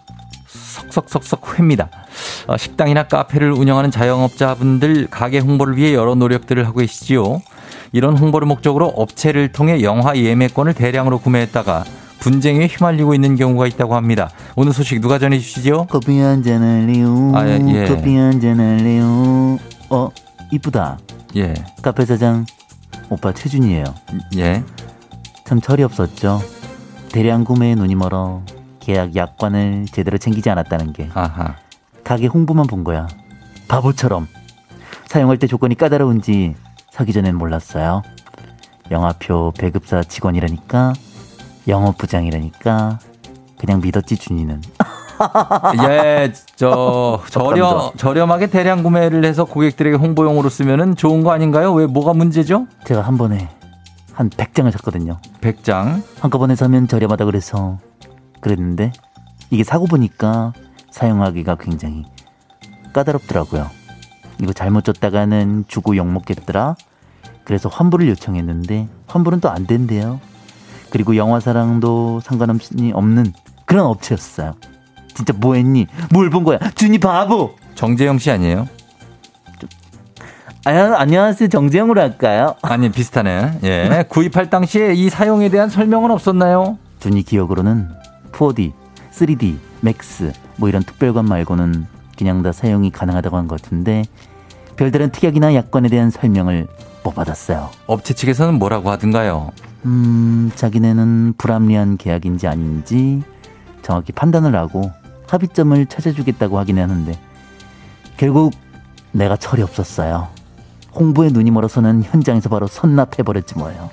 [0.46, 1.90] 석석석석 회입니다.
[2.46, 7.42] 어, 식당이나 카페를 운영하는 자영업자분들 가게 홍보를 위해 여러 노력들을 하고 계시지요.
[7.92, 11.84] 이런 홍보를 목적으로 업체를 통해 영화 예매권을 대량으로 구매했다가
[12.20, 14.30] 분쟁에 휘말리고 있는 경우가 있다고 합니다.
[14.56, 15.86] 오늘 소식 누가 전해 주시죠?
[15.90, 17.32] 커피 한잔 할래요.
[17.34, 17.86] 아, 예.
[17.86, 19.58] 커피 한잔 할래요.
[19.90, 20.08] 어,
[20.50, 20.98] 이쁘다.
[21.36, 21.52] 예.
[21.82, 22.46] 카페 사장
[23.10, 23.84] 오빠 최준이에요.
[24.38, 24.64] 예.
[25.44, 26.40] 참 철이 없었죠.
[27.12, 28.42] 대량 구매에 눈이 멀어
[28.80, 31.56] 계약 약관을 제대로 챙기지 않았다는 게 아하.
[32.02, 33.06] 가게 홍보만 본 거야.
[33.68, 34.26] 바보처럼
[35.06, 36.54] 사용할 때 조건이 까다로운지
[36.90, 38.02] 사기 전엔 몰랐어요.
[38.90, 40.94] 영화표 배급사 직원이라니까
[41.68, 42.98] 영업 부장이라니까
[43.58, 44.62] 그냥 믿었지 준이는.
[45.88, 51.72] 예, 저 저렴 저렴하게 대량 구매를 해서 고객들에게 홍보용으로 쓰면은 좋은 거 아닌가요?
[51.74, 52.66] 왜 뭐가 문제죠?
[52.86, 53.48] 제가 한 번에
[54.14, 55.18] 한 100장을 샀거든요.
[55.40, 56.02] 100장?
[56.20, 57.78] 한꺼번에 사면 저렴하다 그래서
[58.40, 58.92] 그랬는데
[59.50, 60.52] 이게 사고 보니까
[60.90, 62.04] 사용하기가 굉장히
[62.92, 63.70] 까다롭더라고요.
[64.40, 66.76] 이거 잘못 줬다가는 주고 욕먹겠더라.
[67.44, 70.20] 그래서 환불을 요청했는데 환불은 또 안 된대요.
[70.90, 73.32] 그리고 영화사랑도 상관없이 없는
[73.64, 74.54] 그런 업체였어요.
[75.14, 75.86] 진짜 뭐 했니?
[76.12, 76.58] 뭘 본 거야?
[76.74, 77.54] 준이 바보!
[77.74, 78.68] 정재영 씨 아니에요?
[80.64, 81.48] 아, 안녕하세요.
[81.48, 82.54] 정재영으로 할까요?
[82.62, 83.58] 아니, 비슷하네.
[83.64, 84.04] 예.
[84.08, 86.78] 구입할 당시에 이 사용에 대한 설명은 없었나요?
[87.00, 87.88] 준이 기억으로는
[88.30, 88.72] 4D,
[89.12, 94.04] 3D, 맥스, 뭐 이런 특별관 말고는 그냥 다 사용이 가능하다고 한 것 같은데,
[94.76, 96.68] 별다른 특약이나 약관에 대한 설명을
[97.02, 97.70] 못 받았어요.
[97.88, 99.50] 업체 측에서는 뭐라고 하던가요?
[99.84, 103.22] 음, 자기네는 불합리한 계약인지 아닌지
[103.82, 104.92] 정확히 판단을 하고
[105.26, 107.18] 합의점을 찾아주겠다고 하긴 하는데,
[108.16, 108.52] 결국
[109.10, 110.28] 내가 철이 없었어요.
[110.94, 113.90] 홍보에 눈이 멀어서는 현장에서 바로 선납해버렸지 뭐예요.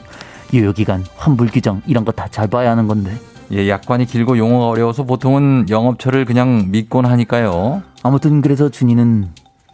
[0.54, 3.16] 유효기간, 환불 규정 이런 거 다 잘 봐야 하는 건데.
[3.52, 7.82] 예, 약관이 길고 용어가 어려워서 보통은 영업처를 그냥 믿곤 하니까요.
[8.04, 9.30] 아무튼 그래서 준이는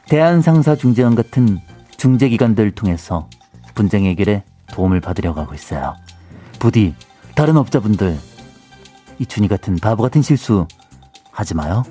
[0.08, 1.60] 대한상사중재원 같은
[1.98, 3.28] 중재기관들 통해서
[3.74, 5.96] 분쟁 해결에 도움을 받으려고 하고 있어요.
[6.60, 6.94] 부디
[7.36, 8.18] 다른 업자분들
[9.20, 10.68] 이 준이 같은 바보 같은 실수
[11.32, 11.84] 하지 마요.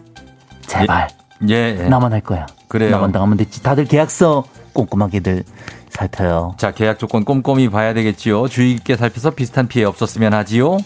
[0.62, 1.08] 제발.
[1.48, 1.88] 예, 예.
[1.88, 2.46] 나만 할 거야.
[2.68, 2.90] 그래요.
[2.92, 3.62] 나만 당하면 됐지.
[3.62, 4.44] 다들 계약서
[4.74, 5.44] 꼼꼼하게들
[5.88, 6.54] 살펴요.
[6.58, 8.48] 자, 계약 조건 꼼꼼히 봐야 되겠지요.
[8.48, 10.78] 주의 깊게 살펴서 비슷한 피해 없었으면 하지요.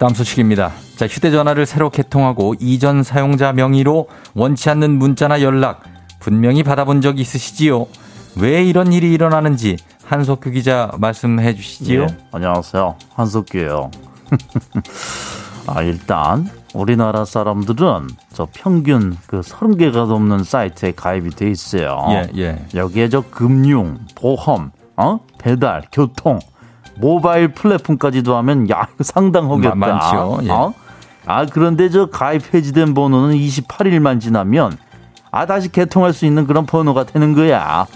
[0.00, 0.72] 다음 소식입니다.
[0.96, 5.84] 자, 휴대전화를 새로 개통하고 이전 사용자 명의로 원치 않는 문자나 연락
[6.18, 7.86] 분명히 받아본 적 있으시지요?
[8.36, 12.02] 왜 이런 일이 일어나는지 한석규 기자 말씀해 주시지요.
[12.02, 12.96] 예, 안녕하세요.
[13.14, 13.90] 한석규예요.
[15.68, 21.98] 아, 일단 우리나라 사람들은 저 평균 그 30개가 넘는 사이트에 가입이 돼 있어요.
[22.10, 22.64] 예, 예.
[22.74, 25.20] 여기에 저 금융, 보험, 어?
[25.38, 26.38] 배달, 교통,
[26.96, 29.74] 모바일 플랫폼까지도 하면 야, 상당하겠다.
[29.74, 30.38] 많죠.
[30.44, 30.50] 예.
[30.50, 30.72] 어?
[31.26, 34.76] 아, 그런데 저 가입 해지된 번호는 28일만 지나면
[35.30, 37.86] 아, 다시 개통할 수 있는 그런 번호가 되는 거야.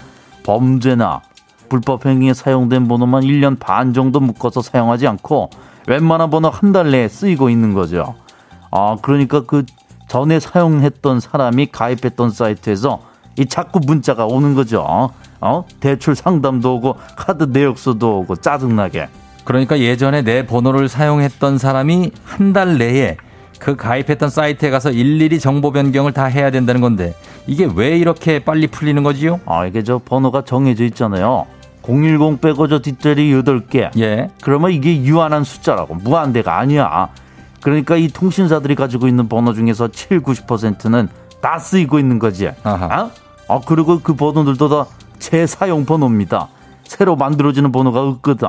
[0.43, 1.21] 범죄나
[1.67, 5.49] 불법 행위에 사용된 번호만 1년 반 정도 묶어서 사용하지 않고
[5.87, 8.15] 웬만한 번호 한 달 내에 쓰이고 있는 거죠.
[8.71, 9.65] 아, 그러니까 그
[10.07, 13.01] 전에 사용했던 사람이 가입했던 사이트에서
[13.37, 15.11] 이 자꾸 문자가 오는 거죠.
[15.41, 15.65] 어?
[15.79, 19.09] 대출 상담도 오고 카드 내역서도 오고 짜증나게.
[19.43, 23.17] 그러니까 예전에 내 번호를 사용했던 사람이 한 달 내에
[23.59, 27.15] 그 가입했던 사이트에 가서 일일이 정보 변경을 다 해야 된다는 건데
[27.47, 29.39] 이게 왜 이렇게 빨리 풀리는 거지요?
[29.45, 31.45] 아, 이게 저 번호가 정해져 있잖아요.
[31.83, 33.97] 010 빼고 저 뒷자리 8개.
[33.99, 34.29] 예.
[34.41, 35.95] 그러면 이게 유한한 숫자라고.
[35.95, 37.07] 무한대가 아니야.
[37.67, 41.09] 그러니까 이 통신사들이 가지고 있는 번호 중에서 7, 90%는
[41.41, 42.49] 다 쓰이고 있는 거지.
[42.63, 42.85] 아하.
[43.03, 43.11] 어?
[43.49, 44.85] 아, 그리고 그 번호들도 다
[45.19, 46.47] 재사용 번호입니다.
[46.85, 48.47] 새로 만들어지는 번호가 없거든.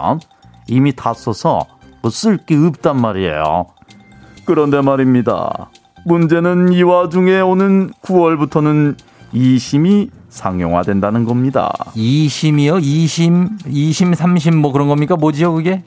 [0.69, 1.67] 이미 다 써서
[2.01, 3.67] 뭐 쓸게 없단 말이에요.
[4.45, 5.69] 그런데 말입니다.
[6.05, 8.97] 문제는 이 와중에 오는 9월부터는
[9.33, 11.73] 이심이 상용화된다는 겁니다.
[11.97, 12.81] 2심이요?
[12.81, 15.17] 2심, 2심, 3심 뭐 그런 겁니까?
[15.17, 15.83] 뭐지요, 그게?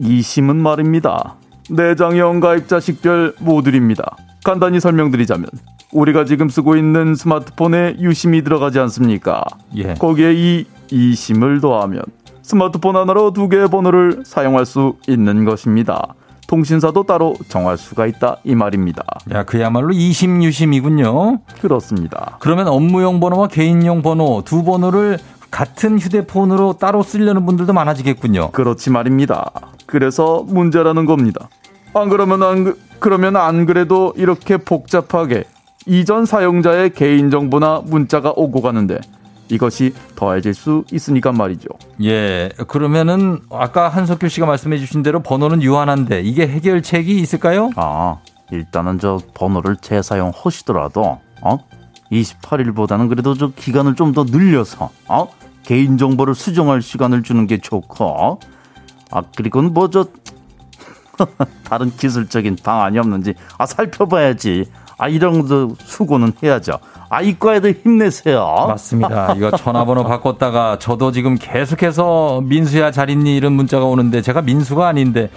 [0.00, 1.41] 2심은 말입니다.
[1.70, 4.16] 내장형 가입자 식별 모듈입니다.
[4.44, 5.46] 간단히 설명드리자면
[5.92, 9.44] 우리가 지금 쓰고 있는 스마트폰에 유심이 들어가지 않습니까?
[9.76, 9.94] 예.
[9.94, 12.02] 거기에 이 이심을 더하면
[12.42, 16.14] 스마트폰 하나로 두 개의 번호를 사용할 수 있는 것입니다.
[16.48, 19.02] 통신사도 따로 정할 수가 있다 이 말입니다.
[19.32, 21.38] 야, 그야말로 이심 유심이군요.
[21.60, 22.36] 그렇습니다.
[22.40, 25.18] 그러면 업무용 번호와 개인용 번호 두 번호를
[25.52, 28.50] 같은 휴대폰으로 따로 쓰려는 분들도 많아지겠군요.
[28.50, 29.52] 그렇지 말입니다.
[29.86, 31.48] 그래서 문제라는 겁니다.
[31.94, 35.44] 안 그러면 안 그러면 안 그래도 이렇게 복잡하게
[35.86, 38.98] 이전 사용자의 개인 정보나 문자가 오고 가는데
[39.50, 41.68] 이것이 더해질 수 있으니까 말이죠.
[42.02, 42.48] 예.
[42.68, 47.70] 그러면은 아까 한석규 씨가 말씀해 주신 대로 번호는 유한한데 이게 해결책이 있을까요?
[47.76, 48.16] 아,
[48.50, 51.58] 일단은 저 번호를 재사용하시더라도 어?
[52.10, 55.28] 28일보다는 그래도 저 기간을 좀 더 늘려서 어?
[55.72, 58.40] 개인 정보를 수정할 시간을 주는 게 좋고
[59.10, 60.06] 아, 그리고는 뭐 저
[61.64, 64.66] 다른 기술적인 방안이 없는지 아 살펴봐야지.
[64.98, 66.78] 아 이런 것도 수고는 해야죠.
[67.08, 68.66] 아, 이과에도 힘내세요.
[68.68, 69.32] 맞습니다.
[69.36, 75.30] 이거 전화번호 바꿨다가 저도 지금 계속해서 민수야 잘 있니 이런 문자가 오는데 제가 민수가 아닌데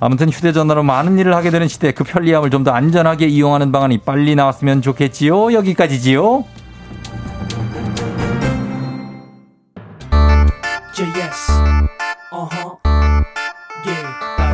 [0.00, 4.34] 아무튼 휴대전화로 많은 일을 하게 되는 시대 그 편리함을 좀 더 안전하게 이용하는 방안이 빨리
[4.34, 5.52] 나왔으면 좋겠지요.
[5.52, 6.44] 여기까지지요.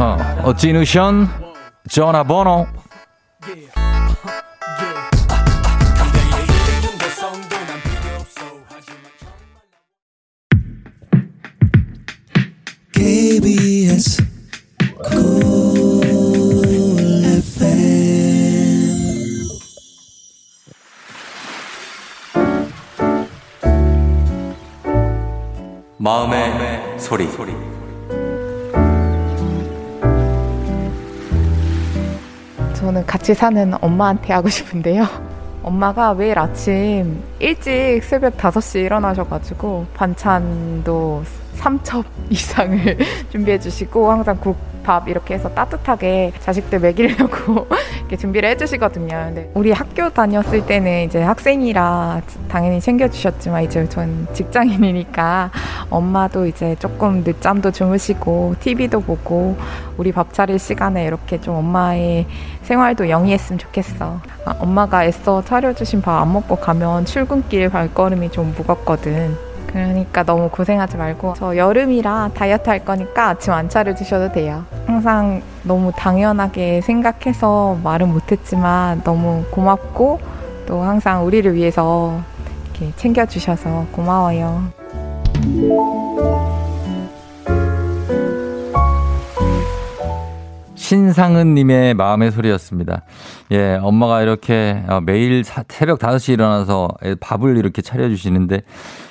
[0.01, 1.29] 어, 어, 진우션
[1.89, 2.67] 전화번호.
[12.93, 14.23] KBS
[26.05, 27.29] 마음의, 마음의 소리.
[27.29, 27.53] 소리.
[32.75, 35.07] 저는 같이 사는 엄마한테 하고 싶은데요.
[35.63, 41.23] 엄마가 매일 아침 일찍 새벽 5시에 일어나셔가지고 반찬도
[41.61, 42.99] 3첩 이상을
[43.31, 47.67] 준비해 주시고 항상 국 밥 이렇게 해서 따뜻하게 자식들 먹이려고
[48.01, 49.09] 이렇게 준비를 해 주시거든요.
[49.09, 55.51] 근데 우리 학교 다녔을 때는 이제 학생이라 당연히 챙겨 주셨지만 이제 전 직장인이니까
[55.91, 59.57] 엄마도 이제 조금 늦잠도 주무시고 TV도 보고
[59.97, 62.27] 우리 밥 차릴 시간에 이렇게 좀 엄마의
[62.63, 64.21] 생활도 영위했으면 좋겠어.
[64.45, 69.37] 아, 엄마가 애써 차려주신 밥 안 먹고 가면 출근길 발걸음이 좀 무겁거든.
[69.73, 74.65] 그러니까 너무 고생하지 말고 저 여름이라 다이어트 할 거니까 아침 안 차려 주셔도 돼요.
[74.87, 80.21] 항상 너무 당연하게 생각해서 말은 못했지만 너무 고맙고
[80.67, 82.21] 또 항상 우리를 위해서
[82.65, 84.63] 이렇게 챙겨 주셔서 고마워요.
[90.93, 93.01] 신상은님의 마음의 소리였습니다.
[93.51, 98.61] 예, 엄마가 이렇게 어, 매일 새벽 5시 일어나서 밥을 이렇게 차려주시는데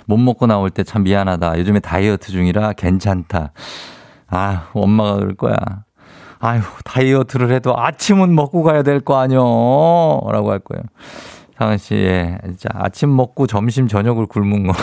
[0.05, 1.57] 못 먹고 나올 때 참 미안하다.
[1.57, 3.53] 요즘에 다이어트 중이라 괜찮다.
[4.29, 5.55] 아, 엄마가 그럴 거야.
[6.37, 9.39] 아유, 다이어트를 해도 아침은 먹고 가야 될 거 아니요.
[10.31, 10.83] 라고 할 거예요.
[11.57, 14.73] 상은 씨, 예, 진짜 아침 먹고 점심, 저녁을 굶은 거.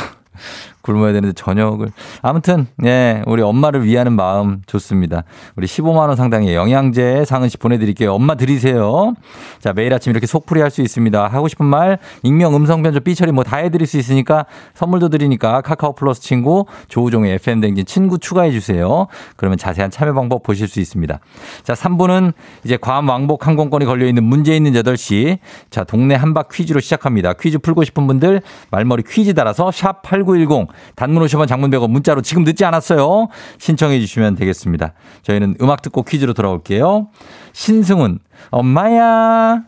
[0.92, 1.90] 굶어야 되는데 저녁을.
[2.22, 5.24] 아무튼, 예, 우리 엄마를 위하는 마음 좋습니다.
[5.56, 8.14] 우리 15만 원 상당의 영양제 상은 씨 보내드릴게요.
[8.14, 9.14] 엄마 드리세요.
[9.60, 11.28] 자, 매일 아침 이렇게 속풀이 할 수 있습니다.
[11.28, 15.94] 하고 싶은 말, 익명, 음성 변조, 삐처리 뭐 다 해드릴 수 있으니까 선물도 드리니까 카카오
[15.94, 19.06] 플러스 친구, 조우종의 FM댕진 친구 추가해 주세요.
[19.36, 21.18] 그러면 자세한 참여 방법 보실 수 있습니다.
[21.62, 25.38] 자, 3부는 이제 괌 왕복 항공권이 걸려 있는 문제 있는 8시.
[25.70, 27.32] 자, 동네 한박 퀴즈로 시작합니다.
[27.32, 32.44] 퀴즈 풀고 싶은 분들 말머리 퀴즈 달아서 샵 8910 단문 50원 장문 100원 문자로 지금
[32.44, 33.28] 늦지 않았어요.
[33.58, 34.94] 신청해 주시면 되겠습니다.
[35.22, 37.08] 저희는 음악 듣고 퀴즈로 돌아올게요.
[37.52, 38.18] 신승훈,
[38.50, 39.62] 엄마야.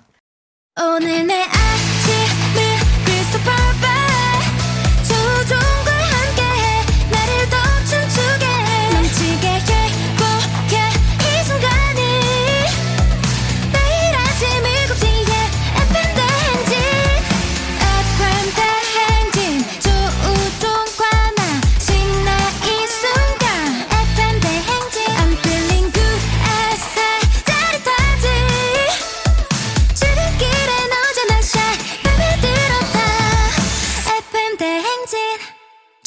[0.80, 1.39] 오늘 내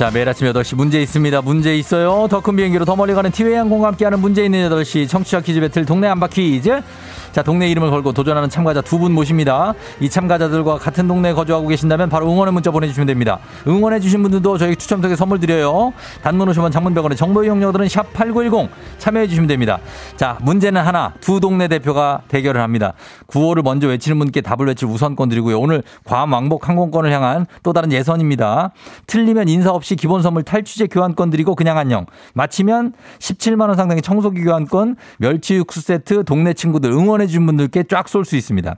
[0.00, 1.42] 자, 매일 아침 8시 문제 있습니다.
[1.42, 2.26] 문제 있어요.
[2.30, 5.84] 더 큰 비행기로 더 멀리 가는 티웨이 항공과 함께하는 문제 있는 8시 청취자 퀴즈 배틀
[5.84, 6.80] 동네 한바 퀴즈.
[7.32, 9.72] 자, 동네 이름을 걸고 도전하는 참가자 두 분 모십니다.
[9.98, 13.38] 이 참가자들과 같은 동네에 거주하고 계신다면 바로 응원의 문자 보내주시면 됩니다.
[13.66, 15.94] 응원해주신 분들도 저희 추첨 통해 선물 드려요.
[16.22, 19.78] 단문 50원 장문병원의 정보 이용료들은 샵8910 참여해주시면 됩니다.
[20.16, 21.14] 자, 문제는 하나.
[21.20, 22.92] 두 동네 대표가 대결을 합니다.
[23.26, 25.58] 구호를 먼저 외치는 분께 답을 외칠 우선권 드리고요.
[25.58, 28.72] 오늘 괌 왕복 항공권을 향한 또 다른 예선입니다.
[29.06, 32.04] 틀리면 인사 없이 기본 선물 탈취제 교환권 드리고 그냥 안녕.
[32.34, 38.24] 마치면 17만원 상당의 청소기 교환권, 멸치 육수 세트, 동네 친구들 응원 해준 분들께 쫙 쏠
[38.24, 38.76] 수 있습니다.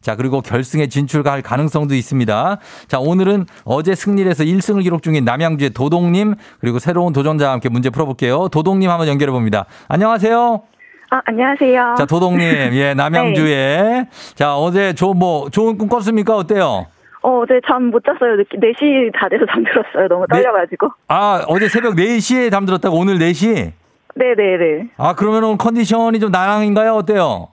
[0.00, 2.58] 자, 그리고 결승에 진출할 가능성도 있습니다.
[2.88, 7.90] 자, 오늘은 어제 승리를 해서 1승을 기록 중인 남양주의 도동님, 그리고 새로운 도전자와 함께 문제
[7.90, 8.48] 풀어볼게요.
[8.48, 9.66] 도동님 한번 연결해 봅니다.
[9.88, 10.62] 안녕하세요.
[11.10, 11.94] 아, 안녕하세요.
[11.98, 12.40] 자, 도동님,
[12.72, 14.06] 예, 남양주에.
[14.34, 16.34] 자, 어제 조, 뭐, 좋은 꿈 꿨습니까?
[16.36, 16.86] 어때요?
[17.24, 18.36] 어, 어제 잠 못 잤어요.
[18.36, 20.08] 늦 4시 다 돼서 잠들었어요.
[20.08, 20.42] 너무 네.
[20.42, 20.88] 떨려가지고.
[21.06, 23.70] 아, 어제 새벽 4시에 잠들었다고 오늘 4시?
[24.16, 24.88] 네네네.
[24.96, 26.94] 아, 그러면 오늘 컨디션이 좀 나랑인가요?
[26.94, 27.48] 어때요?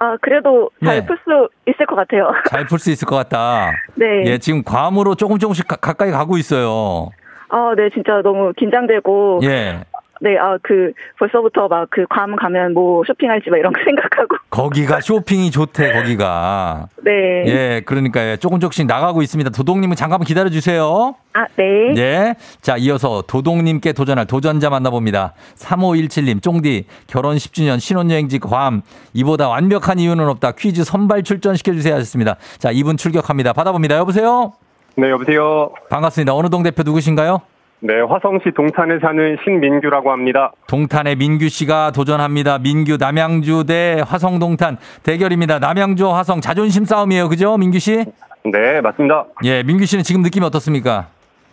[0.00, 0.96] 아, 그래도 네.
[0.96, 2.32] 잘풀수 있을 것 같아요.
[2.48, 3.70] 잘 풀 수 있을 것 같다.
[3.94, 4.24] 네.
[4.24, 7.10] 예, 지금 괌으로 조금 조금씩 가, 가까이 가고 있어요.
[7.50, 9.40] 아, 네, 진짜 너무 긴장되고.
[9.44, 9.80] 예.
[10.22, 14.36] 네, 아, 그, 벌써부터 막 그 괌 가면 뭐 쇼핑할지 막 이런 거 생각하고.
[14.50, 16.88] 거기가 쇼핑이 좋대, 거기가.
[17.04, 17.12] 네.
[17.46, 19.50] 예, 그러니까 예, 조금 조금씩 나가고 있습니다.
[19.50, 21.14] 도동님은 잠깐만 기다려 주세요.
[21.32, 21.94] 아, 네.
[21.96, 22.34] 예.
[22.60, 25.34] 자, 이어서 도동님께 도전할 도전자 만나봅니다.
[25.56, 28.82] 3517님, 쫑디, 결혼 10주년 신혼여행지 괌.
[29.14, 30.52] 이보다 완벽한 이유는 없다.
[30.52, 32.36] 퀴즈 선발 출전시켜주세요 하셨습니다.
[32.58, 33.52] 자, 이분 출격합니다.
[33.52, 33.96] 받아봅니다.
[33.96, 34.52] 여보세요?
[34.96, 35.70] 네, 여보세요.
[35.88, 36.34] 반갑습니다.
[36.34, 37.40] 어느 동 대표 누구신가요?
[37.82, 40.52] 네, 화성시 동탄에 사는 신민규라고 합니다.
[40.68, 42.58] 동탄의 민규 씨가 도전합니다.
[42.58, 45.58] 민규 남양주 대 화성 동탄 대결입니다.
[45.58, 47.28] 남양주 화성 자존심 싸움이에요.
[47.30, 47.56] 그죠?
[47.56, 48.04] 민규 씨?
[48.44, 49.24] 네, 맞습니다.
[49.44, 51.08] 예, 민규 씨는 지금 느낌이 어떻습니까?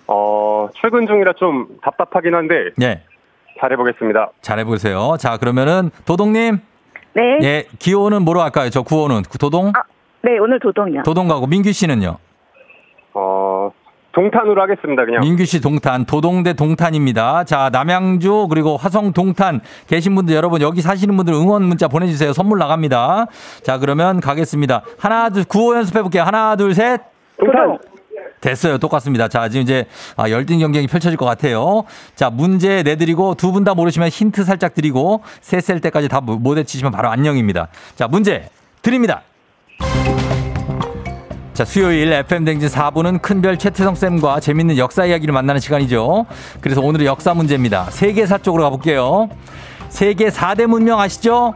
[0.07, 3.01] 어, 출근 중이라 좀 답답하긴 한데 예.
[3.59, 4.31] 잘해보겠습니다.
[4.41, 5.15] 잘해보세요.
[5.19, 6.59] 자, 그러면은 도동님.
[7.13, 7.21] 네.
[7.41, 8.69] 예, 기호는 뭐로 할까요?
[8.69, 9.67] 저 구호는 도동?
[9.69, 9.81] 아,
[10.21, 11.03] 네, 오늘 도동이요.
[11.03, 12.17] 도동 가고 민규 씨는요?
[14.17, 15.21] 어, 동탄으로 하겠습니다, 그냥.
[15.21, 17.43] 민규 씨 동탄, 도동 대 동탄입니다.
[17.43, 22.33] 자, 남양주 그리고 화성 동탄 계신 분들 여러분 여기 사시는 분들 응원 문자 보내주세요.
[22.33, 23.27] 선물 나갑니다.
[23.63, 24.81] 자, 그러면 가겠습니다.
[24.97, 26.23] 하나, 둘, 구호 연습해 볼게요.
[26.23, 27.01] 하나, 둘, 셋.
[27.39, 27.77] 동탄!
[28.41, 28.77] 됐어요.
[28.77, 29.27] 똑같습니다.
[29.27, 29.85] 자, 지금 이제
[30.15, 31.83] 아, 열띤 경쟁이 펼쳐질 것 같아요.
[32.15, 36.91] 자, 문제 내드리고 두 분 다 모르시면 힌트 살짝 드리고 세셀 때까지 다 못 외치시면
[36.91, 37.67] 바로 안녕입니다.
[37.95, 38.49] 자, 문제
[38.83, 39.21] 드립니다.
[41.57, 46.27] 자, 수요일 FM댕진 4부는 큰별 최태성 쌤과 재밌는 역사 이야기를 만나는 시간이죠.
[46.61, 47.85] 그래서 오늘의 역사 문제입니다.
[47.89, 49.27] 세계사 쪽으로 가볼게요.
[49.89, 51.55] 세계 4대 문명 아시죠?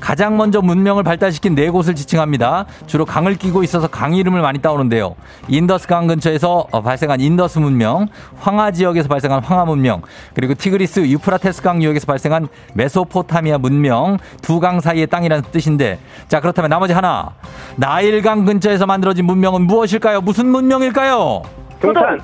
[0.00, 2.64] 가장 먼저 문명을 발달시킨 네 곳을 지칭합니다.
[2.86, 5.14] 주로 강을 끼고 있어서 강 이름을 많이 따오는데요.
[5.48, 8.08] 인더스 강 근처에서 어, 발생한 인더스 문명,
[8.40, 10.02] 황하 지역에서 발생한 황하 문명,
[10.34, 15.98] 그리고 티그리스 유프라테스 강 유역에서 발생한 메소포타미아 문명, 두 강 사이의 땅이라는 뜻인데,
[16.28, 17.30] 자 그렇다면 나머지 하나,
[17.76, 20.20] 나일강 근처에서 만들어진 문명은 무엇일까요?
[20.20, 21.42] 무슨 문명일까요?
[21.80, 22.20] 동탄!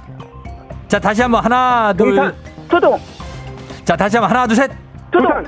[0.89, 2.35] 자 다시 한번 하나, 둘, 동탄!
[2.69, 2.99] 도동.
[3.85, 4.71] 자, 다시 한번 하나, 둘, 셋.
[5.13, 5.47] 부산,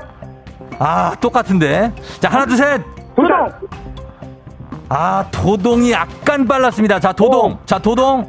[0.78, 1.92] 아, 똑같은데.
[2.20, 2.80] 자, 하나, 둘, 셋.
[3.16, 3.52] 부산,
[4.88, 7.00] 아, 도동이 약간 빨랐습니다.
[7.00, 7.58] 자, 도동.
[7.66, 8.26] 자, 도동.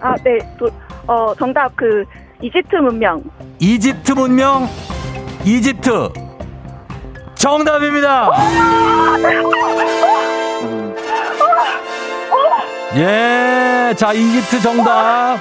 [0.00, 0.38] 아, 네.
[0.58, 0.68] 도,
[1.06, 2.04] 어, 정답 그
[2.42, 3.22] 이집트 문명.
[3.58, 4.68] 이집트 문명.
[5.44, 6.08] 이집트.
[7.34, 8.30] 정답입니다.
[12.96, 15.38] 예, 자, 이집트 정답.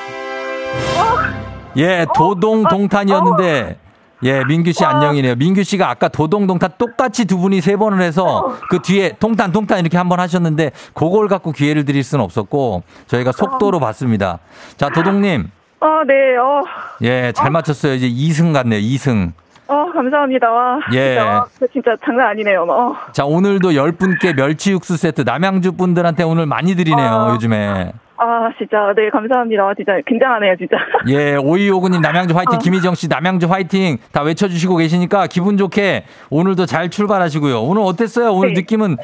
[1.78, 3.78] 예, 도동 동탄이었는데,
[4.24, 5.36] 예, 민규 씨 안녕이네요.
[5.36, 9.80] 민규 씨가 아까 도동 동탄 똑같이 두 분이 세 번을 해서 그 뒤에 동탄 동탄
[9.80, 14.40] 이렇게 한 번 하셨는데, 그걸 갖고 기회를 드릴 수는 없었고, 저희가 속도로 봤습니다.
[14.78, 15.50] 자, 도동님.
[15.82, 16.14] 아, 네.
[16.38, 16.64] 어,
[17.04, 17.94] 예, 잘 맞췄어요.
[17.96, 18.80] 이제 2승 같네요.
[18.80, 19.32] 2승.
[19.68, 20.50] 어, 감사합니다.
[20.52, 20.80] 와.
[20.94, 21.16] 예.
[21.16, 22.68] 진짜, 와, 저 진짜 장난 아니네요.
[22.70, 22.96] 어.
[23.12, 27.08] 자, 오늘도 10분께 멸치 육수 세트 남양주 분들한테 오늘 많이 드리네요.
[27.08, 27.32] 아.
[27.34, 27.92] 요즘에.
[28.18, 28.94] 아, 진짜.
[28.96, 29.74] 네, 감사합니다.
[29.76, 30.78] 진짜 굉장하네요, 진짜.
[31.10, 32.60] 예, 오이오구님 남양주 화이팅, 어.
[32.60, 37.62] 김희정 씨 남양주 화이팅 다 외쳐주시고 계시니까 기분 좋게 오늘도 잘 출발하시고요.
[37.62, 38.32] 오늘 어땠어요?
[38.32, 38.62] 오늘 네.
[38.62, 38.98] 느낌은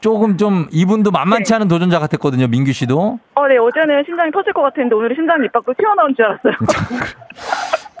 [0.00, 1.56] 조금 좀 이분도 만만치 네.
[1.56, 2.48] 않은 도전자 같았거든요.
[2.48, 3.18] 민규 씨도.
[3.34, 6.52] 어, 네, 어제는 심장이 터질 것 같았는데 오늘은 심장이 입 밖으로 튀어나온 줄 알았어요.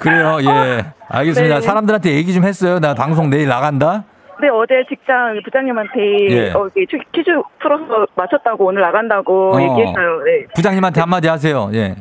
[0.00, 0.38] 그래요.
[0.42, 0.84] 예.
[1.08, 1.56] 알겠습니다.
[1.56, 1.60] 네.
[1.60, 2.78] 사람들한테 얘기 좀 했어요.
[2.80, 4.04] 나 방송 내일 나간다.
[4.40, 6.50] 네, 어제 직장 부장님한테 예.
[6.52, 7.30] 어, 퀴- 퀴즈
[7.60, 9.60] 풀어서 맞췄다고 오늘 나간다고 어.
[9.60, 10.22] 얘기했어요.
[10.24, 10.46] 네.
[10.54, 11.70] 부장님한테 한마디 하세요.
[11.74, 11.96] 예.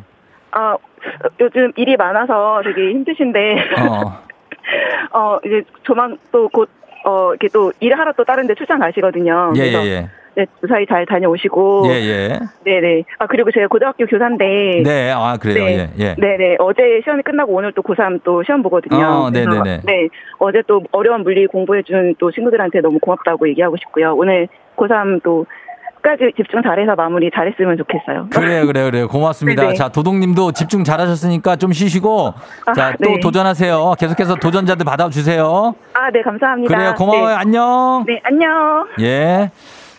[0.52, 0.76] 아,
[1.40, 4.20] 요즘 일이 많아서 되게 힘드신데, 어.
[5.14, 6.70] 어, 이제 조만 또 곧,
[7.06, 9.54] 어, 이렇게 또 일하러 또 다른 데 출장 가시거든요.
[9.56, 10.10] 예, 예, 그래서 예.
[10.40, 11.84] 네, 무사히 잘 다녀오시고.
[11.88, 12.40] 예, 예.
[12.64, 13.04] 네네.
[13.18, 14.84] 아, 그리고 제가 고등학교 교사인데.
[14.86, 15.66] 네, 아, 그래요.
[15.66, 15.92] 네.
[16.00, 16.16] 예, 예.
[16.16, 16.56] 네네.
[16.60, 19.06] 어제 시험이 끝나고 오늘 또 고3 또 시험 보거든요.
[19.06, 19.82] 어, 네네네.
[19.84, 20.08] 네.
[20.38, 24.14] 어제 또 어려운 물리 공부해준 또 친구들한테 너무 고맙다고 얘기하고 싶고요.
[24.16, 25.46] 오늘 고3 또
[26.02, 28.28] 끝까지 집중 잘해서 마무리 잘했으면 좋겠어요.
[28.30, 29.08] 그래요, 그래요, 그래요.
[29.10, 29.64] 고맙습니다.
[29.64, 29.74] 네네.
[29.74, 32.34] 자, 도동님도 집중 잘하셨으니까 좀 쉬시고,
[32.66, 33.20] 아, 자, 또 네.
[33.20, 33.96] 도전하세요.
[34.00, 35.76] 계속해서 도전자들 받아주세요.
[35.94, 36.74] 아, 네, 감사합니다.
[36.74, 37.28] 그래요, 고마워요.
[37.28, 38.06] 네, 안녕.
[38.08, 38.88] 네, 안녕.
[39.02, 39.52] 예.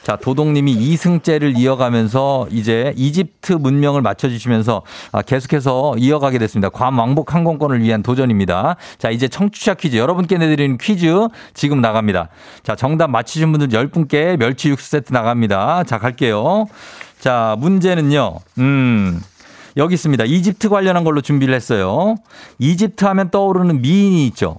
[0.03, 4.83] 자, 도동님이 2승째를 이어가면서 이제 이집트 문명을 맞춰주시면서
[5.13, 6.71] 아, 계속해서 이어가게 됐습니다.
[6.71, 8.77] 괌 왕복 항공권을 위한 도전입니다.
[8.99, 9.97] 자, 이제 청취자 퀴즈.
[9.97, 12.29] 여러분께 내드리는 퀴즈 지금 나갑니다.
[12.63, 15.85] 자, 정답 맞히신 분들 10분께 멸치 육수 세트 나갑니다.
[15.85, 16.67] 자, 갈게요.
[17.19, 18.37] 자, 문제는요.
[18.59, 19.21] 음.
[19.77, 20.25] 여기 있습니다.
[20.25, 22.17] 이집트 관련한 걸로 준비를 했어요.
[22.59, 24.57] 이집트 하면 떠오르는 미인이 있죠.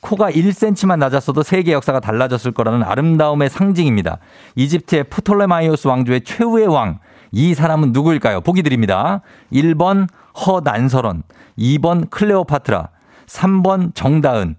[0.00, 4.18] 코가 1cm만 낮았어도 세계 역사가 달라졌을 거라는 아름다움의 상징입니다.
[4.54, 6.98] 이집트의 프톨레마이오스 왕조의 최후의 왕.
[7.32, 8.40] 이 사람은 누구일까요?
[8.40, 9.20] 보기 드립니다.
[9.52, 10.08] 1번
[10.46, 11.22] 허난설원,
[11.58, 12.88] 2번 클레오파트라,
[13.26, 14.56] 3번 정다은.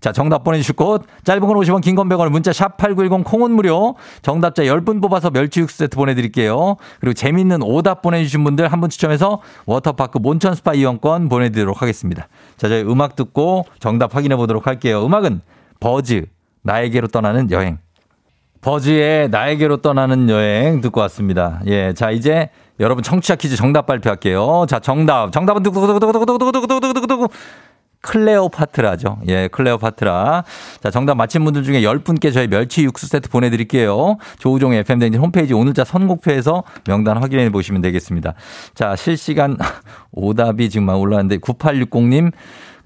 [0.00, 1.02] 자, 정답 보내주실 곳.
[1.24, 3.94] 짧은 건 50원, 긴 건 100원, 문자 샵 8910 콩은 무료.
[4.22, 6.76] 정답자 10분 뽑아서 멸치 육수 세트 보내드릴게요.
[7.00, 12.28] 그리고 재밌는 오답 보내주신 분들 한 분 추첨해서 워터파크 온천 스파 이용권 보내드리도록 하겠습니다.
[12.56, 15.04] 자, 저희 음악 듣고 정답 확인해 보도록 할게요.
[15.04, 15.42] 음악은
[15.80, 16.24] 버즈,
[16.62, 17.78] 나에게로 떠나는 여행.
[18.62, 21.60] 버즈의 나에게로 떠나는 여행 듣고 왔습니다.
[21.66, 24.66] 예, 자, 이제 여러분 청취자 퀴즈 정답 발표할게요.
[24.68, 25.32] 자, 정답.
[25.32, 27.28] 정답은 두구두구두구두구두구두구두구두구.
[28.02, 29.18] 클레오파트라죠.
[29.28, 30.44] 예, 클레오파트라.
[30.82, 34.16] 자, 정답 맞힌 분들 중에 10분께 저희 멸치 육수 세트 보내드릴게요.
[34.38, 38.34] 조우종의 FM댕진 홈페이지 오늘자 선곡표에서 명단 확인해 보시면 되겠습니다.
[38.74, 39.56] 자, 실시간
[40.12, 42.32] 오답이 지금 막 올라왔는데 9860님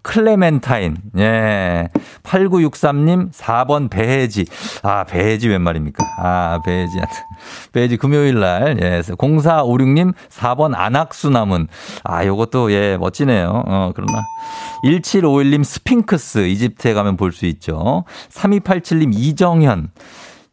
[0.04, 0.98] 클레멘타인.
[1.18, 1.88] 예.
[2.22, 4.44] 8963님 4번 배해지.
[4.82, 6.04] 아, 배해지 웬 말입니까?
[6.18, 6.92] 아, 배해지.
[7.72, 8.76] 배해지 금요일 날.
[8.80, 9.00] 예.
[9.00, 11.68] 0456님 4번 안악수 나문.
[12.04, 13.64] 아, 요것도 예, 멋지네요.
[13.66, 14.22] 어, 그러나
[14.84, 18.04] 1751님 스핑크스 이집트에 가면 볼 수 있죠.
[18.30, 19.88] 3287님 이정현.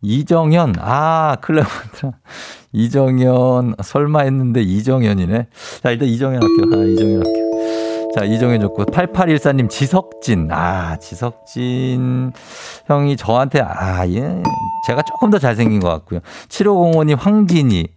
[0.03, 2.13] 이정현, 아, 클레오파트라.
[2.71, 5.47] 이정현, 설마 했는데 이정현이네.
[5.83, 6.65] 자, 일단 이정현 할게요.
[6.81, 7.50] 아, 이정현 할게요.
[8.15, 8.85] 자, 이정현 좋고.
[8.85, 10.49] 8814님, 지석진.
[10.51, 12.33] 아, 지석진
[12.87, 14.43] 형이 저한테, 아, 예.
[14.87, 16.19] 제가 조금 더 잘생긴 것 같고요.
[16.49, 17.87] 7505님, 황진이.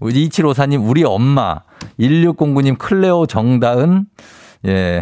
[0.00, 1.60] 2754님, 우리 엄마.
[1.98, 4.06] 1609님, 클레오 정다은.
[4.66, 5.00] 예.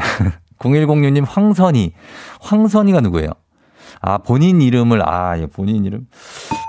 [0.58, 1.92] 0106님, 황선이.
[2.40, 3.30] 황선이가 누구예요?
[4.01, 6.07] 아, 본인 이름을, 아, 예, 본인 이름.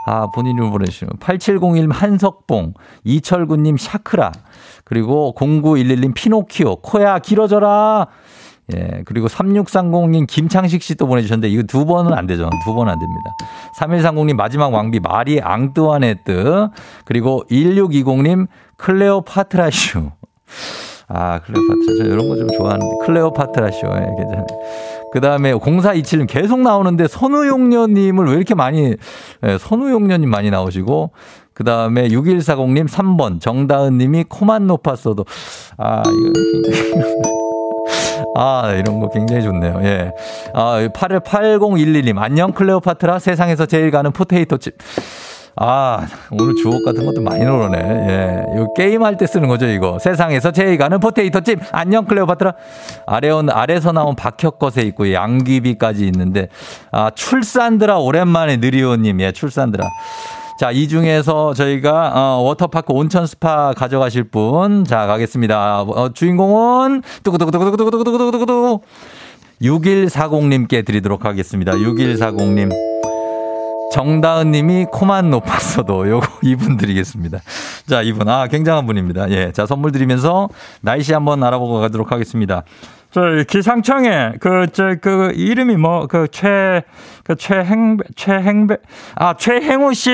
[0.05, 1.13] 아, 본인 이름을 보내주시면.
[1.19, 2.73] 8701님 한석봉,
[3.03, 4.32] 이철구님 샤크라,
[4.84, 8.07] 그리고 0911님 피노키오, 코야 길어져라.
[8.75, 12.49] 예, 그리고 3630님 김창식 씨또 보내주셨는데 이거 두 번은 안 되죠.
[12.63, 13.32] 두 번은 안 됩니다.
[13.79, 16.69] 3130님 마지막 왕비 마리 앙뚜아네트,
[17.05, 20.11] 그리고 1620님 클레오파트라슈.
[21.07, 21.97] 아, 클레오파트라.
[21.97, 23.05] 저 이런 거 좀 좋아하는데.
[23.05, 23.88] 클레오파트라쇼.
[23.88, 24.45] 예, 괜찮아요.
[25.12, 28.95] 그 다음에 0427님 계속 나오는데 선우용녀님을 왜 이렇게 많이,
[29.43, 31.12] 예, 선우용녀님 많이 나오시고,
[31.53, 35.26] 그 다음에 6140님 3번, 정다은님이 코만 높았어도,
[35.78, 36.32] 아, 이거.
[38.36, 39.82] 아, 이런 거 굉장히 좋네요.
[39.84, 40.12] 예.
[40.53, 44.78] 아, 8011님, 안녕 클레오파트라 세상에서 제일 가는 포테이토집.
[45.55, 47.77] 아, 오늘 주옥 같은 것도 많이 나오네.
[47.77, 48.45] 예.
[48.55, 49.99] 이거 게임할 때 쓰는 거죠, 이거.
[49.99, 51.59] 세상에서 제일 가는 포테이토집.
[51.71, 52.53] 안녕, 클레오파트라.
[53.05, 56.47] 알에 온, 알에서 나온 박혁거세 있고, 양귀비까지 있는데,
[56.91, 59.19] 아, 출산드라 오랜만에 느리호님.
[59.21, 59.87] 예, 출산드라.
[60.59, 64.85] 자, 이 중에서 저희가, 어, 워터파크 온천 스파 가져가실 분.
[64.85, 65.81] 자, 가겠습니다.
[65.81, 68.81] 어, 주인공은, 뚜구뚜구뚜구뚜구뚜구뚜구뚜구뚜구.
[69.61, 71.73] 6140님께 드리도록 하겠습니다.
[71.73, 72.90] 6140님.
[73.91, 77.39] 정다은 님이 코만 높았어도 요거 이분 드리겠습니다.
[77.87, 78.27] 자, 이분.
[78.29, 79.29] 아, 굉장한 분입니다.
[79.31, 79.51] 예.
[79.51, 80.49] 자, 선물 드리면서
[80.81, 82.63] 날씨 한번 알아보고 가도록 하겠습니다.
[83.11, 86.83] 저 기상청에 그 저그 이름이 뭐 그 최
[87.25, 88.77] 그 최행배 최행배
[89.15, 90.11] 아 최행우 씨.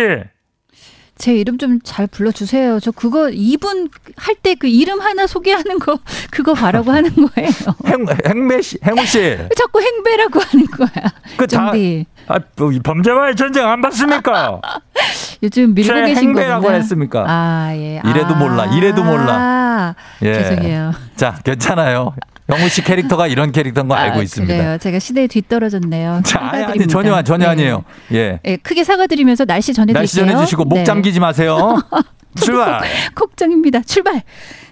[1.20, 2.80] 제 이름 좀 잘 불러주세요.
[2.80, 6.00] 저 그거 이분 할 때 그 이름 하나 소개하는 거
[6.32, 7.50] 그거 바라고 하는 거예요.
[7.86, 9.38] 행 행배 씨 행우 씨.
[9.56, 10.90] 자꾸 행배라고 하는 거야.
[11.38, 12.08] 그 다- 정디.
[12.28, 14.62] 아, 뭐, 이 범죄와의 전쟁 안 봤습니까?
[15.44, 16.74] 요즘 밀고 계신 거구나.
[16.74, 17.26] 했습니까?
[17.28, 18.02] 아 예.
[18.06, 19.96] 이래도 아, 몰라, 이래도 몰라.
[20.24, 20.34] 예.
[20.34, 20.94] 죄송해요.
[21.16, 22.14] 자, 괜찮아요.
[22.50, 24.54] 영우 씨 캐릭터가 이런 캐릭터인 거 알고 아, 있습니다.
[24.54, 24.78] 그래요.
[24.78, 26.22] 제가 시대에 뒤떨어졌네요.
[26.26, 26.88] 자, 아니, 아니.
[26.88, 27.52] 전혀, 전혀 네.
[27.52, 27.84] 아니에요.
[28.14, 28.40] 예.
[28.46, 30.02] 예, 크게 사과드리면서 날씨 전해 드릴게요.
[30.02, 30.84] 날씨 전해 주시고 목 네.
[30.84, 31.76] 잠기지 마세요.
[32.40, 32.82] 출발!
[33.16, 33.82] 걱정입니다.
[33.82, 34.22] 출발.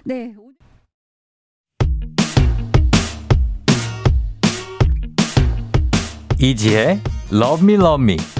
[0.04, 0.32] 네.
[6.38, 7.00] 이지혜,
[7.30, 8.35] Love Me, Love Me.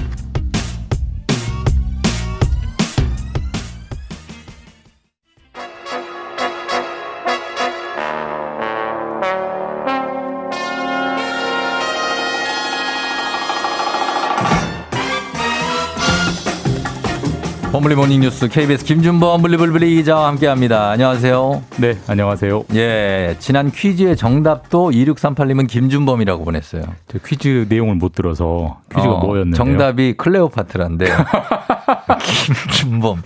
[17.71, 20.89] 범블리 모닝 뉴스 KBS 김준범 블리블블리 기자와 함께합니다.
[20.91, 21.61] 안녕하세요.
[21.77, 22.63] 네, 안녕하세요.
[22.75, 26.83] 예, 지난 퀴즈의 정답도 2638님은 김준범이라고 보냈어요.
[27.11, 29.57] 저 퀴즈 내용을 못 들어서 퀴즈가 어, 뭐였는데요?
[29.57, 31.05] 정답이 클레오파트라인데
[32.71, 33.21] 김준범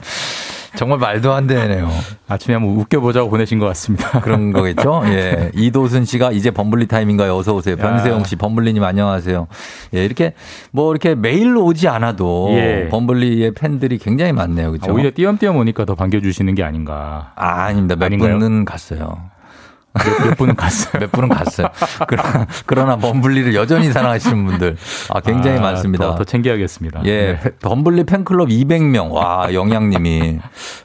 [0.75, 1.89] 정말 말도 안 되네요.
[2.27, 4.19] 아침에 한번 웃겨보자고 보내신 것 같습니다.
[4.21, 5.01] 그런 거겠죠?
[5.05, 5.51] 예.
[5.55, 7.35] 이도순 씨가 이제 범블리 타임인가요?
[7.35, 7.75] 어서 오세요.
[7.75, 9.47] 변세영 씨, 범블리님 안녕하세요.
[9.95, 10.33] 예, 이렇게
[10.71, 12.87] 뭐 이렇게 메일로 오지 않아도 예.
[12.89, 14.67] 범블리의 팬들이 굉장히 많네요.
[14.67, 14.93] 아, 그렇죠?
[14.93, 17.33] 오히려 띄엄띄엄 오니까 더 반겨주시는 게 아닌가.
[17.35, 17.95] 아, 아닙니다.
[17.95, 18.39] 몇 아닌가요?
[18.39, 19.29] 분은 갔어요.
[19.93, 20.99] 몇, 몇 분은 갔어요.
[21.01, 21.67] 몇 분은 갔어요.
[22.07, 24.77] 그러나, 그러나 범블리를 여전히 사랑하시는 분들
[25.09, 26.11] 아, 굉장히 아, 많습니다.
[26.11, 27.01] 더, 더 챙겨야겠습니다.
[27.05, 27.39] 예, 네.
[27.41, 29.11] 페- 범블리 팬클럽 200명.
[29.11, 30.39] 와, 영양님이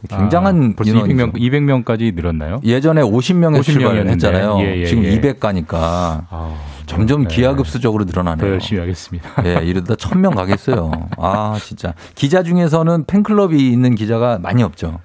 [0.08, 1.32] 굉장한 아, 벌써 인원이죠.
[1.32, 2.60] 200명, 200명까지 늘었나요?
[2.64, 4.08] 예전에 50명에 50 출발을.
[4.08, 4.58] 했잖아요.
[4.60, 5.10] 예, 예, 지금 예.
[5.12, 6.54] 200 가니까 아,
[6.86, 7.34] 점점 네.
[7.34, 8.44] 기하급수적으로 늘어나네요.
[8.46, 9.28] 더 열심히 하겠습니다.
[9.44, 10.90] 예, 이러다 1000명 가겠어요.
[11.18, 11.94] 아, 진짜.
[12.14, 14.98] 기자 중에서는 팬클럽이 있는 기자가 많이 없죠.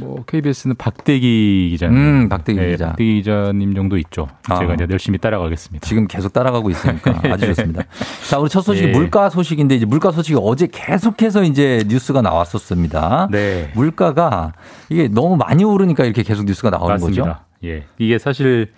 [0.00, 2.86] 뭐 KBS는 박대기 기자님, 음, 박대기 네, 기자.
[2.88, 4.28] 박대기 기자님 정도 있죠.
[4.48, 4.58] 아.
[4.58, 5.86] 제가 이제 열심히 따라가겠습니다.
[5.86, 7.84] 지금 계속 따라가고 있으니까 아주 좋습니다.
[8.28, 8.92] 자, 우리 첫 소식이 예.
[8.92, 13.28] 물가 소식인데 이제 물가 소식이 어제 계속해서 이제 뉴스가 나왔었습니다.
[13.30, 14.52] 네, 물가가
[14.88, 17.22] 이게 너무 많이 오르니까 이렇게 계속 뉴스가 나오는 맞습니다.
[17.22, 17.38] 거죠.
[17.64, 18.72] 예, 이게 사실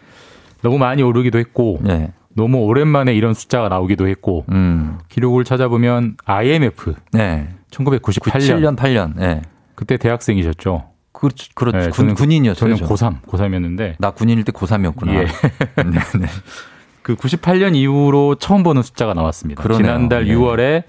[0.63, 2.13] 너무 많이 오르기도 했고 예.
[2.35, 4.99] 너무 오랜만에 이런 숫자가 나오기도 했고 음.
[5.09, 7.49] 기록을 찾아보면 IMF 네.
[7.71, 9.21] 1998년 7년 8년.
[9.21, 9.43] 예.
[9.75, 10.92] 그때 대학생이셨죠.
[11.13, 11.49] 그렇죠.
[11.55, 11.79] 그렇죠.
[11.79, 12.75] 네, 군, 군인이었어요.
[12.77, 15.13] 저는 고3, 고3이었는데 나 군인일 때 고3이었구나.
[15.15, 15.19] 예.
[15.85, 16.27] 네, 네.
[17.03, 19.63] 그 98년 이후로 처음 보는 숫자가 나왔습니다.
[19.63, 19.85] 그러네요.
[19.85, 20.35] 지난달 예.
[20.35, 20.85] 6월에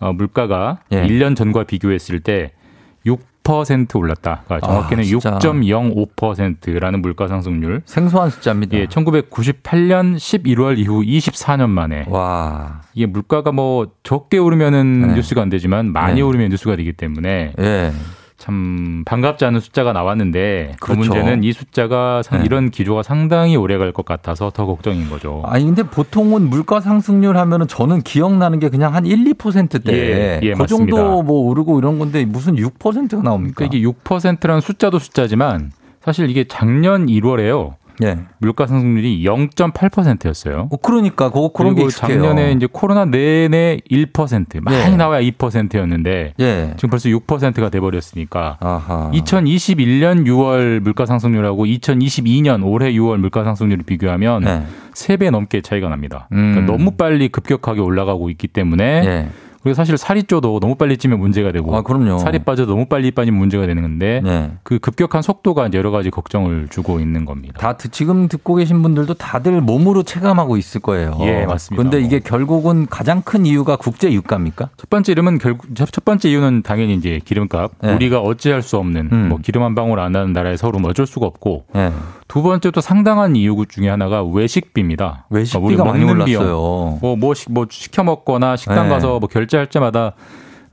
[0.00, 1.02] 어, 물가가 예.
[1.06, 2.52] 1년 전과 비교했을 때
[3.06, 4.42] 6% 올랐다.
[4.44, 5.30] 그러니까 정확히는 아, 진짜.
[5.40, 7.82] 6.05%라는 물가 상승률.
[7.86, 8.76] 생소한 숫자입니다.
[8.76, 12.82] 예, 1998년 11월 이후 24년 만에 와.
[12.94, 15.14] 이게 물가가 뭐 적게 오르면은 네.
[15.14, 16.20] 뉴스가 안 되지만 많이 네.
[16.22, 17.92] 오르면 뉴스가 되기 때문에 예.
[18.38, 21.12] 참 반갑지 않은 숫자가 나왔는데 그 그렇죠.
[21.12, 22.44] 문제는 이 숫자가 상- 네.
[22.46, 25.42] 이런 기조가 상당히 오래 갈 것 같아서 더 걱정인 거죠.
[25.46, 30.52] 아니 근데 보통은 물가 상승률 하면은 저는 기억나는 게 그냥 한 1, 2%대 예, 예,
[30.52, 30.96] 그 맞습니다.
[30.96, 33.54] 정도 뭐 오르고 이런 건데 무슨 6%가 나옵니까?
[33.56, 37.74] 그러니까 이게 6%라는 숫자도 숫자지만 사실 이게 작년 1월에요.
[38.02, 38.18] 예.
[38.38, 40.68] 물가 상승률이 0.8%였어요.
[40.70, 42.22] 어, 그러니까 그 그런 게 그리고 익숙해요.
[42.22, 44.96] 작년에 이제 코로나 내내 1% 많이 예.
[44.96, 46.74] 나와야 2%였는데 예.
[46.76, 49.10] 지금 벌써 6%가 돼 버렸으니까 아하.
[49.12, 54.62] 2021년 6월 물가 상승률하고 2022년 올해 6월 물가 상승률을 비교하면 네.
[54.94, 56.28] 세배 넘게 차이가 납니다.
[56.32, 56.52] 음.
[56.52, 59.28] 그러니까 너무 빨리 급격하게 올라가고 있기 때문에 예.
[59.68, 62.18] 그리고 사실 살이 쪄도 너무 빨리 찌면 문제가 되고 아, 그럼요.
[62.18, 64.50] 살이 빠져도 너무 빨리 빠지면 문제가 되는 건데 네.
[64.62, 67.54] 그 급격한 속도가 여러 가지 걱정을 주고 있는 겁니다.
[67.58, 71.18] 다 드- 지금 듣고 계신 분들도 다들 몸으로 체감하고 있을 거예요.
[71.20, 71.82] 예, 맞습니다.
[71.82, 72.24] 근데 이게 뭐.
[72.24, 74.70] 결국은 가장 큰 이유가 국제 유가입니까?
[74.78, 77.72] 첫 번째 이름은 결국 첫 번째 이유는 당연히 이제 기름값.
[77.82, 77.92] 네.
[77.94, 79.28] 우리가 어찌할 수 없는 음.
[79.28, 81.92] 뭐 기름 한 방울 안 나는 나라에 서로 어쩔 수가 없고 예.
[82.28, 85.26] 두 번째 또 상당한 이유 중에 하나가 외식비입니다.
[85.30, 86.98] 외식비가 많이 올랐어요.
[87.00, 88.94] 뭐, 뭐, 시, 뭐 시켜 먹거나 식당 네.
[88.94, 90.12] 가서 뭐 결제할 때마다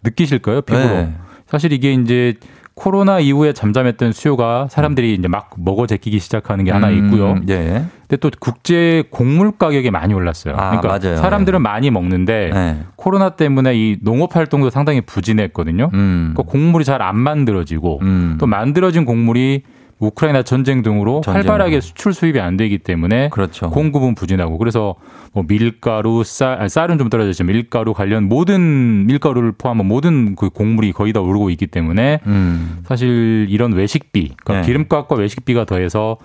[0.04, 0.86] 느끼실 거예요, 피부로.
[0.86, 1.14] 네.
[1.48, 2.34] 사실 이게 이제
[2.74, 7.38] 코로나 이후에 잠잠했던 수요가 사람들이 이제 막 먹어 제끼기 시작하는 게 하나 음, 있고요.
[7.48, 7.86] 예.
[8.02, 10.56] 근데 또 국제 곡물 가격이 많이 올랐어요.
[10.58, 11.22] 아, 그러니까 맞아요.
[11.22, 12.80] 사람들은 많이 먹는데 네.
[12.98, 15.90] 코로나 때문에 이 농업 활동도 상당히 부진했거든요.
[15.94, 16.34] 음.
[16.36, 18.38] 그 곡물이 잘 안 만들어지고 음.
[18.42, 19.64] 또 만들어진 곡물이
[20.00, 21.52] 우크라이나 전쟁 등으로 전쟁으로.
[21.52, 23.70] 활발하게 수출 수입이 안 되기 때문에 그렇죠.
[23.70, 24.96] 공급은 부진하고 그래서
[25.32, 30.92] 뭐 밀가루, 쌀, 아니, 쌀은 좀 떨어졌지만 밀가루 관련 모든 밀가루를 포함한 모든 그 곡물이
[30.92, 32.80] 거의 다 오르고 있기 때문에 음.
[32.86, 34.68] 사실 이런 외식비, 그러니까 네.
[34.68, 36.18] 기름값과 외식비가 더해서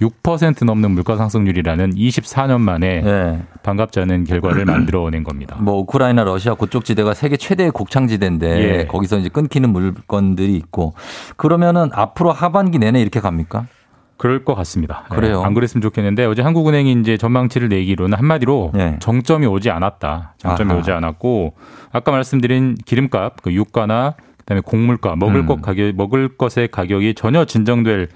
[0.00, 3.42] 6% 넘는 물가 상승률이라는 24년 만에 예.
[3.62, 5.56] 반갑지 않은 결과를 만들어낸 겁니다.
[5.60, 8.86] 뭐 우크라이나 러시아 그쪽 지대가 세계 최대의 곡창지대인데 예.
[8.86, 10.94] 거기서 이제 끊기는 물건들이 있고
[11.36, 13.66] 그러면은 앞으로 하반기 내내 이렇게 갑니까?
[14.18, 15.04] 그럴 것 같습니다.
[15.10, 15.40] 그래요?
[15.40, 18.96] 예, 안 그랬으면 좋겠는데 어제 한국은행이 이제 전망치를 내기로는 한마디로 네.
[18.98, 20.34] 정점이 오지 않았다.
[20.38, 20.80] 정점이 아하.
[20.80, 21.54] 오지 않았고
[21.92, 25.46] 아까 말씀드린 기름값, 그 유가나 그다음에 곡물가, 먹을 음.
[25.46, 28.08] 것 가격, 먹을 것의 가격이 전혀 진정될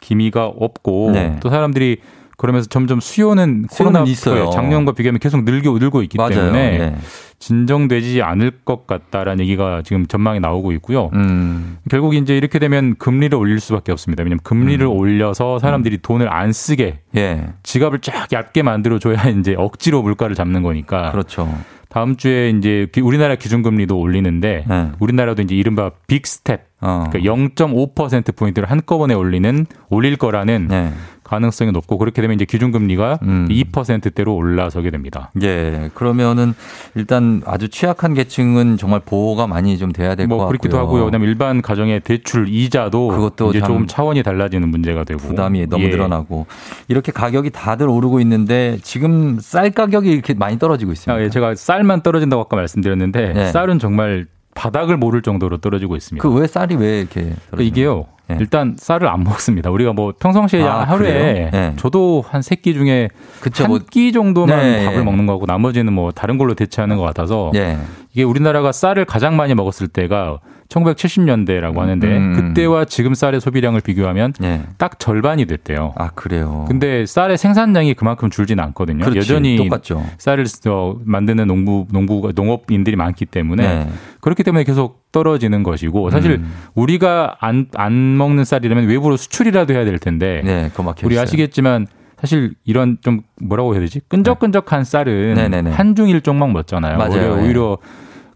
[0.00, 1.36] 기미가 없고 네.
[1.40, 1.98] 또 사람들이
[2.36, 4.50] 그러면서 점점 수요는 수요는 코로나 있어요.
[4.50, 6.34] 작년과 비교하면 계속 늘고 늘고 있기 맞아요.
[6.34, 6.96] 때문에 예.
[7.38, 11.10] 진정되지 않을 것 같다라는 얘기가 지금 전망이 나오고 있고요.
[11.14, 11.78] 음.
[11.90, 14.22] 결국 이제 이렇게 되면 금리를 올릴 수밖에 없습니다.
[14.22, 14.90] 왜냐하면 금리를 음.
[14.90, 17.46] 올려서 사람들이 돈을 안 쓰게 예.
[17.62, 21.10] 지갑을 쫙 얇게 만들어 줘야 이제 억지로 물가를 잡는 거니까.
[21.12, 21.48] 그렇죠.
[21.96, 24.88] 다음 주에 이제 기- 우리나라 기준금리도 올리는데 네.
[25.00, 27.04] 우리나라도 이제 이른바 빅 스텝 어.
[27.10, 30.90] 그러니까 0.5% 포인트를 한꺼번에 올리는 올릴 거라는 네.
[31.26, 33.48] 가능성이 높고 그렇게 되면 이제 기준금리가 음.
[33.50, 35.30] 2%대로 올라서게 됩니다.
[35.42, 35.90] 예.
[35.94, 36.54] 그러면은
[36.94, 40.48] 일단 아주 취약한 계층은 정말 보호가 많이 좀 돼야 될것 뭐 같고요.
[40.48, 41.04] 그렇기도 하고요.
[41.06, 45.84] 그다음에 일반 가정의 대출 이자도 그것도 이제 참 조금 차원이 달라지는 문제가 되고 부담이 너무
[45.84, 45.88] 예.
[45.88, 46.46] 늘어나고
[46.88, 51.12] 이렇게 가격이 다들 오르고 있는데 지금 쌀 가격이 이렇게 많이 떨어지고 있습니다.
[51.12, 53.50] 아, 예, 제가 쌀만 떨어진다고 아까 말씀드렸는데 네.
[53.52, 56.26] 쌀은 정말 바닥을 모를 정도로 떨어지고 있습니다.
[56.26, 57.68] 그 왜 쌀이 왜 이렇게 그러니까 떨어지나요?
[57.68, 58.06] 이게요.
[58.30, 58.36] 예.
[58.40, 59.70] 일단 쌀을 안 먹습니다.
[59.70, 61.50] 우리가 뭐 평상시에 아, 하루에?
[61.54, 61.72] 예.
[61.76, 63.08] 저도 한 세 끼 중에
[63.40, 65.02] 그쵸, 뭐- 한끼 정도만 네, 밥을 예.
[65.04, 67.78] 먹는 거고 나머지는 뭐 다른 걸로 대체하는 것 같아서 예.
[68.12, 70.38] 이게 우리나라가 쌀을 가장 많이 먹었을 때가
[70.68, 72.32] 1970년대라고 하는데 음.
[72.34, 74.62] 그때와 지금 쌀의 소비량을 비교하면 예.
[74.78, 75.94] 딱 절반이 됐대요.
[75.96, 76.64] 아 그래요.
[76.68, 79.04] 근데 쌀의 생산량이 그만큼 줄지는 않거든요.
[79.04, 80.04] 그렇지, 여전히 똑같죠.
[80.18, 83.88] 쌀을 어, 만드는 농부 농부 농업인들이 많기 때문에 네.
[84.20, 86.52] 그렇기 때문에 계속 떨어지는 것이고 사실 음.
[86.74, 90.70] 우리가 안 안 먹는 쌀이라면 외부로 수출이라도 해야 될 텐데 네,
[91.04, 91.18] 우리.
[91.18, 91.86] 아시겠지만
[92.18, 95.70] 사실 이런 좀 뭐라고 해야 되지 끈적끈적한 쌀은 네네네.
[95.70, 96.96] 한중 일종만 먹잖아요.
[96.98, 97.10] 맞아요.
[97.12, 97.42] 오히려, 예.
[97.46, 97.78] 오히려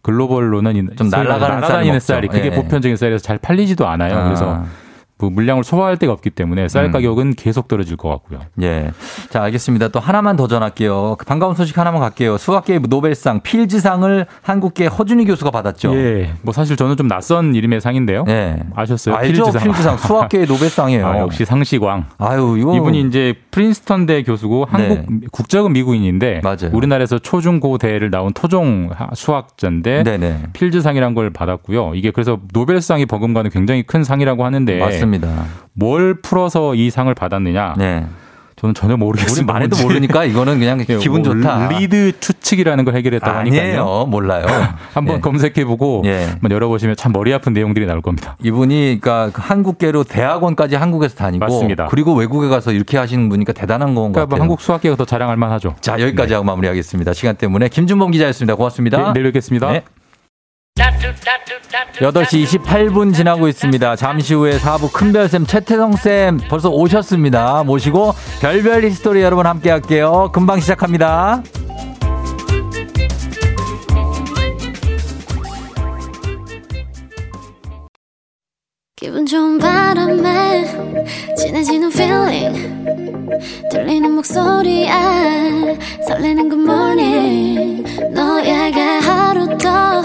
[0.03, 2.29] 글로벌로는 이- 좀 날아가는 날아다니는 쌀이.
[2.29, 2.51] 그게 예.
[2.51, 4.17] 보편적인 쌀이라서 잘 팔리지도 않아요.
[4.19, 4.25] 아.
[4.25, 4.65] 그래서
[5.21, 6.93] 그 물량을 소화할 데가 없기 때문에 쌀 음.
[6.93, 8.41] 가격은 계속 떨어질 것 같고요.
[8.62, 8.91] 예.
[9.29, 9.89] 자, 알겠습니다.
[9.89, 11.16] 또 하나만 더 전할게요.
[11.18, 12.39] 그 반가운 소식 하나만 갈게요.
[12.39, 15.95] 수학계 노벨상 필즈상을 한국계 허준희 교수가 받았죠.
[15.95, 16.33] 예.
[16.41, 18.25] 뭐 사실 저는 좀 낯선 이름의 상인데요.
[18.29, 18.57] 예.
[18.75, 19.14] 아셨어요?
[19.14, 19.53] 알죠?
[19.53, 19.99] 필즈상.
[19.99, 21.05] 수학계의 노벨상이에요.
[21.07, 22.07] 아, 역시 상식왕.
[22.16, 26.41] 아유, 이거 이분이 이제 프린스턴대 교수고 한국 국적은 미국인인데 네.
[26.43, 26.71] 맞아요.
[26.73, 30.43] 우리나라에서 초중고대를 나온 토종 하- 수학자인데 네네.
[30.55, 31.93] 필즈상이란 걸 받았고요.
[31.95, 35.10] 이게 그래서 노벨상에 버금가는 굉장히 큰 상이라고 하는데 맞습니다.
[35.73, 37.75] 뭘 풀어서 이 상을 받았느냐?
[37.79, 38.07] 네.
[38.61, 39.51] 저는 전혀 우리 모르겠습니다.
[39.51, 39.85] 말해도 뭔지.
[39.87, 41.69] 모르니까 이거는 그냥 예, 기분 뭐 좋다.
[41.69, 43.61] 리드 추측이라는 걸 해결했다고 하니까요.
[43.63, 44.07] 아니에요.
[44.07, 44.45] 몰라요.
[44.93, 45.21] 한번 예.
[45.21, 46.27] 검색해보고 예.
[46.27, 48.37] 한번 열어보시면 참 머리 아픈 내용들이 나올 겁니다.
[48.43, 51.87] 이분이 그러니까 그 한국계로 대학원까지 한국에서 다니고 맞습니다.
[51.87, 54.37] 그리고 외국에 가서 이렇게 하시는 분이니까 대단한 건 그러니까 같아요.
[54.37, 55.77] 뭐 한국 수학계가 더 자랑할 만하죠.
[55.81, 57.15] 자, 여기까지 하고 마무리하겠습니다.
[57.15, 58.57] 시간 때문에 김준범 기자였습니다.
[58.57, 58.99] 고맙습니다.
[59.05, 59.73] 네, 내일 뵙겠습니다.
[59.73, 59.85] 네.
[62.01, 63.97] 8시 28분 지나고 있습니다.
[63.97, 67.62] 잠시 후에 4부 큰별쌤 최태성쌤 벌써 오셨습니다.
[67.64, 70.31] 모시고 별별 히스토리 여러분 함께 할게요.
[70.33, 71.43] 금방 시작합니다.
[78.97, 80.64] 기분 좋은 바람에
[81.37, 82.85] 진해지는 feeling
[83.70, 84.89] 들리는 목소리에
[86.07, 90.03] 설레는 good morning 너에게 하루 더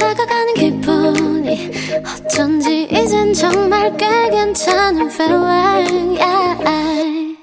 [0.00, 1.70] 다가가는 기분이
[2.24, 7.36] 어쩐지 이젠 정말 꽤 괜찮은 feeling yeah.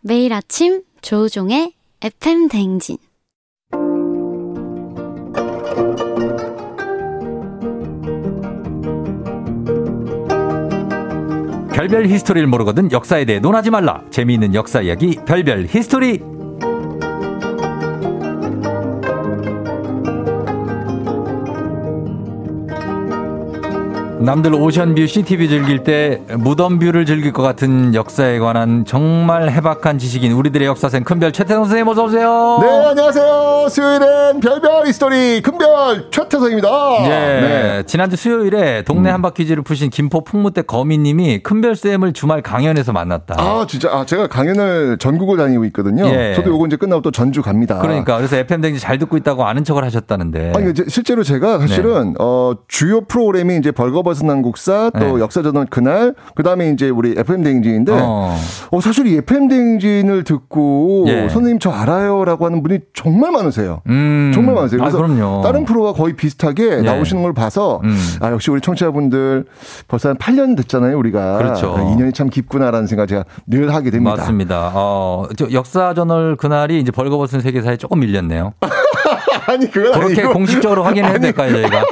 [0.00, 2.96] 매일 아침 조종의 FM 댕진
[11.80, 14.02] 별별 히스토리를 모르거든 역사에 대해 논하지 말라.
[14.10, 16.39] 재미있는 역사 이야기 별별 히스토리.
[24.20, 29.50] 남들 ocean view, city view 즐길 때 무덤 view를 즐길 것 같은 역사에 관한 정말
[29.50, 32.58] 해박한 지식인 우리들의 역사생 큰별 최태성 선생님 어서 오세요.
[32.60, 33.68] 네, 안녕하세요.
[33.70, 36.68] 수요일엔 별별 히스토리 큰별 최태성입니다.
[37.04, 37.08] 예.
[37.08, 37.82] 네.
[37.86, 43.36] 지난주 수요일에 동네 한바퀴즈를 푸신 김포 풍무대 거미님이 큰별 쌤을 주말 강연에서 만났다.
[43.38, 43.88] 아, 진짜.
[43.90, 46.04] 아, 제가 강연을 전국을 다니고 있거든요.
[46.06, 46.34] 예.
[46.36, 47.78] 저도 요거 이제 끝나고 또 전주 갑니다.
[47.78, 50.52] 그러니까 그래서 FM 댕지 잘 듣고 있다고 아는 척을 하셨다는데.
[50.54, 55.20] 아니, 실제로 제가 사실은 어 주요 프로그램이 이제 벌거벗 은 한국사 또 네.
[55.20, 58.36] 역사전원 그날 그다음에 이제 우리 FM 대행진인데 어.
[58.70, 58.80] 어.
[58.80, 61.28] 사실 이 FM 대행진을 듣고 예.
[61.28, 63.82] 선생님 저 알아요라고 하는 분이 정말 많으세요.
[63.88, 64.32] 음.
[64.34, 64.80] 정말 많으세요.
[64.80, 65.42] 아, 그래서 그럼요.
[65.42, 66.82] 다른 프로가 거의 비슷하게 예.
[66.82, 67.96] 나오시는 걸 봐서 음.
[68.20, 69.44] 아 역시 우리 청취자분들
[69.88, 71.74] 벌써 한 8년 됐잖아요 우리가 그렇죠.
[71.76, 74.16] 아, 인연이 참 깊구나라는 생각 제가 늘 하게 됩니다.
[74.16, 74.72] 맞습니다.
[74.74, 78.52] 어, 저 역사 저널 그날이 이제 벌거벗은 세계사에 조금 밀렸네요.
[79.46, 81.84] 아니 그건 그렇게 아니고 공식적으로 확인해야 될까요, 저희가?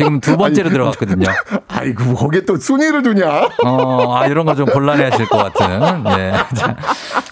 [0.00, 1.26] 지금 두 번째로 아니, 들어갔거든요.
[1.68, 3.48] 아이고 거기에 또 순위를 두냐?
[3.64, 6.04] 어, 아, 이런 거 좀 곤란해 하실 것 같은.
[6.18, 6.32] 예.
[6.54, 6.76] 자,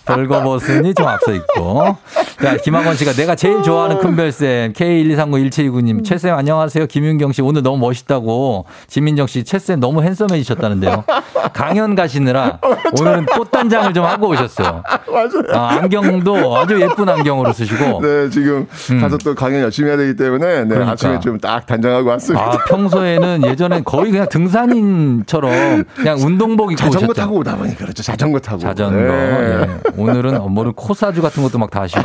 [0.05, 1.97] 벌거벗은이 좀 앞서 있고.
[2.41, 6.87] 자, 김학원 씨가 내가 제일 좋아하는 큰별쌤, K1239179님, 최쌤 안녕하세요.
[6.87, 8.65] 김윤경 씨 오늘 너무 멋있다고.
[8.87, 11.05] 지민정 씨, 최쌤 너무 핸섬해지셨다는데요.
[11.53, 12.59] 강연 가시느라
[13.01, 14.83] 오늘은 꽃단장을 좀 하고 오셨어요.
[15.11, 15.29] 맞아요.
[15.55, 18.01] 아, 안경도 아주 예쁜 안경으로 쓰시고.
[18.01, 19.01] 네 지금 음.
[19.01, 20.93] 가서 또 강연 열심히 해야 되기 때문에 네, 그러니까.
[20.93, 22.58] 아침에 좀 딱 단장하고 왔습니다.
[22.59, 27.21] 아, 평소에는 예전엔 거의 그냥 등산인처럼 그냥 운동복 입고 자전거 오셨죠.
[27.21, 28.03] 타고 오다 보니 그렇죠.
[28.03, 28.59] 자전거 타고.
[28.59, 28.97] 자전거.
[28.97, 29.09] 네.
[29.09, 29.69] 예.
[29.97, 32.03] 오늘은 뭐를 코사주 같은 것도 막다 하시고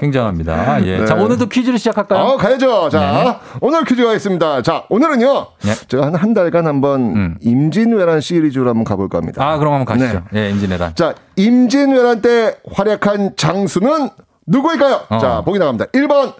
[0.00, 0.84] 굉장합니다.
[0.86, 1.04] 예.
[1.06, 1.22] 자, 네.
[1.22, 2.22] 오늘도 퀴즈를 시작할까요?
[2.22, 2.88] 어, 가야죠.
[2.90, 3.36] 자, 네.
[3.60, 4.62] 오늘 퀴즈 가겠습니다.
[4.62, 5.46] 자, 오늘은요.
[5.62, 5.72] 네.
[5.88, 7.38] 제가 한, 한 달간 한번 음.
[7.40, 9.44] 임진왜란 시리즈로 한번 가볼까 합니다.
[9.46, 10.22] 아, 그럼 한번 가시죠.
[10.32, 10.46] 네.
[10.46, 10.94] 예, 임진왜란.
[10.94, 14.10] 자, 임진왜란 때 활약한 장수는
[14.46, 15.00] 누구일까요?
[15.08, 15.18] 어.
[15.18, 15.86] 자, 보기 나갑니다.
[15.86, 16.34] 1번,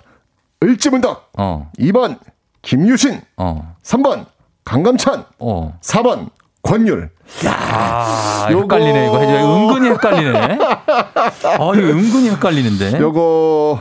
[0.63, 1.31] 을지문덕.
[1.39, 2.19] 어, 2번,
[2.67, 3.21] 김유신.
[3.37, 4.27] 어, 3번,
[4.65, 5.25] 강감찬.
[5.39, 5.79] 어.
[5.81, 6.29] 4번,
[6.63, 7.11] 권율.
[7.47, 9.07] 아, 요거- 헷갈리네.
[9.07, 9.19] 이거.
[9.21, 10.59] 은근히 헷갈리네.
[10.59, 13.01] 아, 이거 은근히 헷갈리는데.
[13.01, 13.79] 요거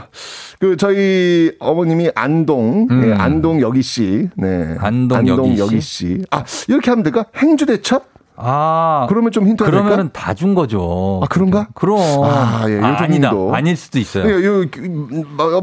[0.60, 3.02] 그 저희 어머님이 안동 음.
[3.02, 6.08] 네, 안동 여기 씨, 네 안동 여기 씨?
[6.18, 6.26] 씨.
[6.32, 7.26] 아 이렇게 하면 될까?
[7.36, 8.06] 행주대첩?
[8.38, 10.10] 아, 그러면 좀 힌트가 그러면은?
[10.14, 11.22] 다 준 거죠.
[11.24, 11.68] 아, 그런가?
[11.74, 11.98] 그럼.
[12.26, 13.32] 아, 예, 요 아니다.
[13.54, 14.26] 아닐 수도 있어요.
[14.26, 14.66] 네, 요,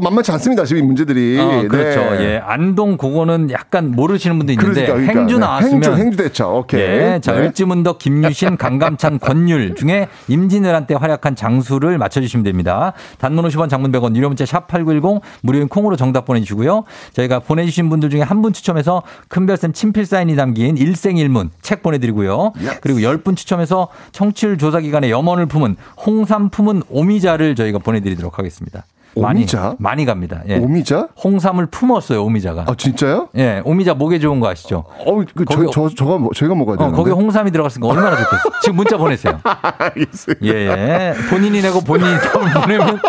[0.01, 0.65] 만만치 않습니다.
[0.65, 1.39] 지금 이 문제들이.
[1.39, 1.99] 어, 그렇죠.
[2.15, 2.23] 네.
[2.23, 2.41] 예.
[2.43, 5.19] 안동 그거는 약간 모르시는 분도 있는데 그러니까, 그러니까.
[5.19, 6.55] 행주 네, 나왔으면 행주, 행주대첩.
[6.55, 6.79] 오케이.
[6.81, 7.19] 예.
[7.21, 7.39] 자, 네.
[7.41, 12.93] 을지문덕, 김유신, 강감찬, 권율 중에 임진왜란 때 활약한 장수를 맞춰 주시면 됩니다.
[13.19, 16.83] 단문 50원, 장문 100원, 유료 문자 샵 8910, 무료인 콩으로 정답 보내주시고요.
[17.13, 21.97] 저희가 보내 주신 분들 중에 한 분 추첨해서 큰별쌤 친필 사인이 담긴 일생일문 책 보내
[21.99, 22.51] 드리고요.
[22.81, 28.85] 그리고 10분 추첨해서 청취율 조사 기간에 염원을 품은 홍삼 품은 오미자를 저희가 보내드리도록 하겠습니다.
[29.15, 29.61] 오미자?
[29.61, 30.41] 많이, 많이 갑니다.
[30.47, 30.57] 예.
[30.57, 31.09] 오미자?
[31.23, 32.65] 홍삼을 품었어요, 오미자가.
[32.67, 33.29] 아, 진짜요?
[33.37, 34.83] 예, 오미자 목에 좋은 거 아시죠?
[35.05, 36.95] 어, 그, 저, 거기- 저, 저가, 뭐- 저희가 먹어야 어, 되는데.
[36.97, 38.41] 거기 홍삼이 들어갔으니까 얼마나 좋겠어.
[38.61, 39.39] 지금 문자 보내세요.
[39.77, 40.45] 알겠습니다.
[40.45, 41.13] 예, 예.
[41.29, 42.99] 본인이 내고 본인이 답을 보내면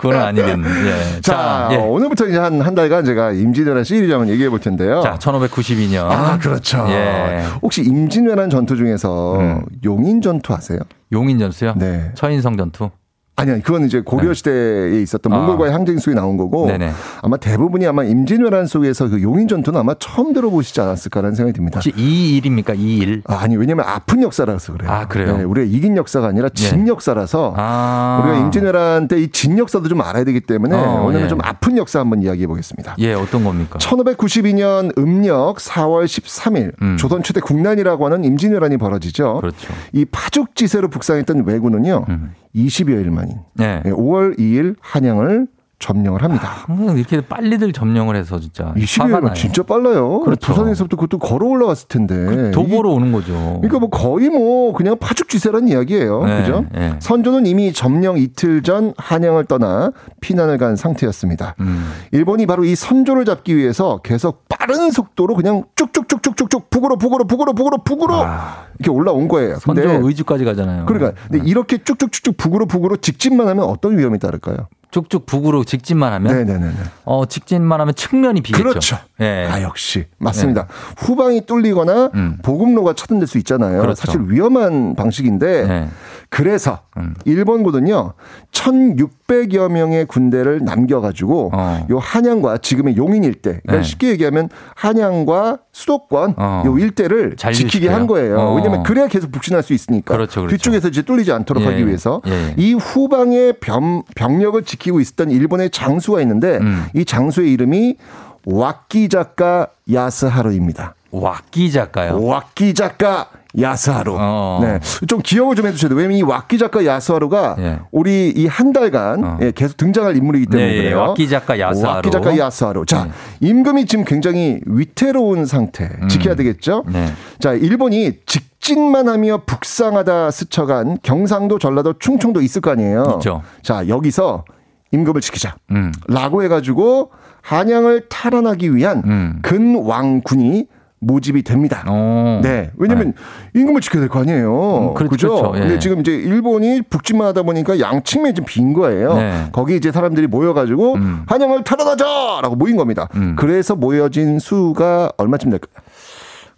[0.00, 0.68] 그건 아니겠네.
[0.68, 1.20] 예.
[1.20, 1.76] 자, 자, 예.
[1.76, 5.00] 어, 오늘부터 이제 한, 한 달간 제가 임진왜란 시리즈 한번 얘기해 볼 텐데요.
[5.02, 6.04] 자, 1592년.
[6.10, 6.84] 아, 그렇죠.
[6.88, 7.44] 예.
[7.62, 9.64] 혹시 임진왜란 전투 중에서 음.
[9.84, 10.80] 용인 전투 아세요?
[11.12, 11.74] 용인 전투요?
[11.76, 12.10] 네.
[12.14, 12.90] 처인성 전투.
[13.34, 14.34] 아니, 아니, 그건 이제 고려 네.
[14.34, 15.36] 시대에 있었던 아.
[15.38, 16.92] 몽골과의 항쟁 속에 나온 거고 네네.
[17.22, 21.76] 아마 대부분이 아마 임진왜란 속에서 그 용인 전투는 아마 처음 들어보시지 않았을까라는 생각이 듭니다.
[21.78, 22.76] 혹시 2일입니까?
[22.78, 23.22] 2일?
[23.26, 24.90] 아, 아니, 왜냐면 아픈 역사라서 그래요.
[24.90, 25.38] 아, 그래요?
[25.38, 26.90] 네, 우리가 이긴 역사가 아니라 진 예.
[26.90, 28.20] 역사라서 아.
[28.22, 31.28] 우리가 임진왜란 때 이 진 역사도 좀 알아야 되기 때문에 어, 오늘은 예.
[31.28, 32.96] 좀 아픈 역사 한번 이야기해 보겠습니다.
[32.98, 33.78] 예, 어떤 겁니까?
[33.78, 36.96] 1592년 음력 4월 13일 음.
[36.98, 39.38] 조선 최대 국난이라고 하는 임진왜란이 벌어지죠.
[39.40, 39.72] 그렇죠.
[39.92, 42.04] 이 파죽지세로 북상했던 왜군은요.
[42.08, 42.34] 음.
[42.54, 43.82] 20여일 만인 네.
[43.84, 45.46] 예, 5월 2일 한양을
[45.82, 46.48] 점령을 합니다.
[46.66, 48.66] 항상 이렇게 빨리들 점령을 해서 진짜.
[48.66, 49.34] 화가 20여일만 나요.
[49.34, 50.20] 진짜 빨라요.
[50.20, 50.52] 그렇죠.
[50.52, 52.50] 부산에서부터 그것도 걸어 올라갔을 텐데.
[52.52, 53.32] 도보로 오는 거죠.
[53.60, 56.24] 그러니까 뭐 거의 뭐 그냥 파죽지세란 이야기예요.
[56.24, 56.64] 네, 그죠?
[56.72, 56.94] 네.
[57.00, 61.56] 선조는 이미 점령 이틀 전 한양을 떠나 피난을 간 상태였습니다.
[61.60, 61.90] 음.
[62.12, 67.78] 일본이 바로 이 선조를 잡기 위해서 계속 빠른 속도로 그냥 쭉쭉쭉쭉쭉쭉 북으로 북으로 북으로 북으로
[67.78, 68.66] 북으로 아.
[68.78, 69.56] 이렇게 올라온 거예요.
[69.56, 70.86] 선조 근데 의주까지 가잖아요.
[70.86, 74.68] 그러니까 근데 이렇게 쭉쭉쭉쭉 북으로 북으로 직진만 하면 어떤 위험이 따를까요?
[74.92, 76.70] 쭉쭉 북으로 직진만 하면 네네네.
[77.06, 78.62] 어 직진만 하면 측면이 비겠죠.
[78.62, 78.98] 그렇죠.
[79.20, 79.48] 예.
[79.50, 80.68] 아 역시 맞습니다.
[80.98, 82.38] 후방이 뚫리거나 음.
[82.42, 83.80] 보급로가 차단될 수 있잖아요.
[83.80, 83.94] 그렇죠.
[84.06, 85.88] 사실 위험한 방식인데 네.
[86.28, 87.14] 그래서 음.
[87.24, 88.12] 일본군은요
[88.52, 91.86] 1,600여 명의 군대를 남겨가지고 어.
[91.90, 93.82] 요 한양과 지금의 용인 일대, 그러니까 네.
[93.82, 96.62] 쉽게 얘기하면 한양과 수도권 어.
[96.66, 97.36] 요 일대를?
[97.36, 98.38] 지키게 한 거예요.
[98.38, 98.54] 어.
[98.54, 100.14] 왜냐하면 그래야 계속 북진할 수 있으니까.
[100.14, 100.56] 그렇죠, 그렇죠.
[100.56, 101.66] 뒤쪽에서 이제 뚫리지 않도록 예.
[101.68, 102.54] 하기 위해서 예.
[102.58, 106.84] 이 후방의 병, 병력을 지키고 있었던 일본의 장수가 있는데 음.
[106.94, 107.96] 이 장수의 이름이
[108.44, 110.94] 왁기 작가 야스하루입니다.
[111.10, 112.22] 왁기 작가요?
[112.22, 113.28] 왁기 작가
[113.60, 114.16] 야스하루.
[114.18, 114.60] 어.
[114.62, 114.78] 네.
[115.06, 115.96] 좀 기억을 좀 해주셔야 돼요.
[115.98, 117.80] 왜냐면 이 왁기 작가 야스하루가 예.
[117.90, 119.38] 우리 이 한 달간 어.
[119.42, 121.00] 예, 계속 등장할 인물이기 때문에 네, 예, 그래요.
[121.00, 121.96] 왁기 작가 야스하루.
[121.96, 122.86] 왁기 작가 야스하루.
[122.86, 123.10] 자, 네.
[123.40, 125.90] 임금이 지금 굉장히 위태로운 상태.
[126.08, 126.84] 지켜야 되겠죠?
[126.88, 127.06] 네.
[127.40, 133.14] 자, 일본이 직진만 하며 북상하다 스쳐간 경상도, 전라도, 충청도 있을 거 아니에요.
[133.18, 133.42] 있죠.
[133.62, 134.44] 자, 여기서
[134.92, 135.56] 임금을 지키자.
[135.70, 135.92] 음.
[136.08, 137.10] 라고 해가지고
[137.42, 139.38] 한양을 탈환하기 위한 음.
[139.42, 140.66] 근왕군이
[141.02, 141.84] 모집이 됩니다.
[141.88, 142.40] 어.
[142.42, 142.70] 네.
[142.76, 143.12] 왜냐면
[143.54, 144.90] 임금을 지켜야 될 거 아니에요.
[144.90, 145.28] 음, 그렇- 그죠?
[145.28, 145.52] 그렇죠.
[145.56, 145.60] 예.
[145.60, 149.14] 근데 지금 이제 일본이 북진만 하다 보니까 양측면이 좀 빈 거예요.
[149.14, 149.46] 네.
[149.52, 151.22] 거기 이제 사람들이 모여가지고 음.
[151.26, 152.40] 한양을 탈환하자!
[152.42, 153.08] 라고 모인 겁니다.
[153.16, 153.34] 음.
[153.36, 155.72] 그래서 모여진 수가 얼마쯤 될까요?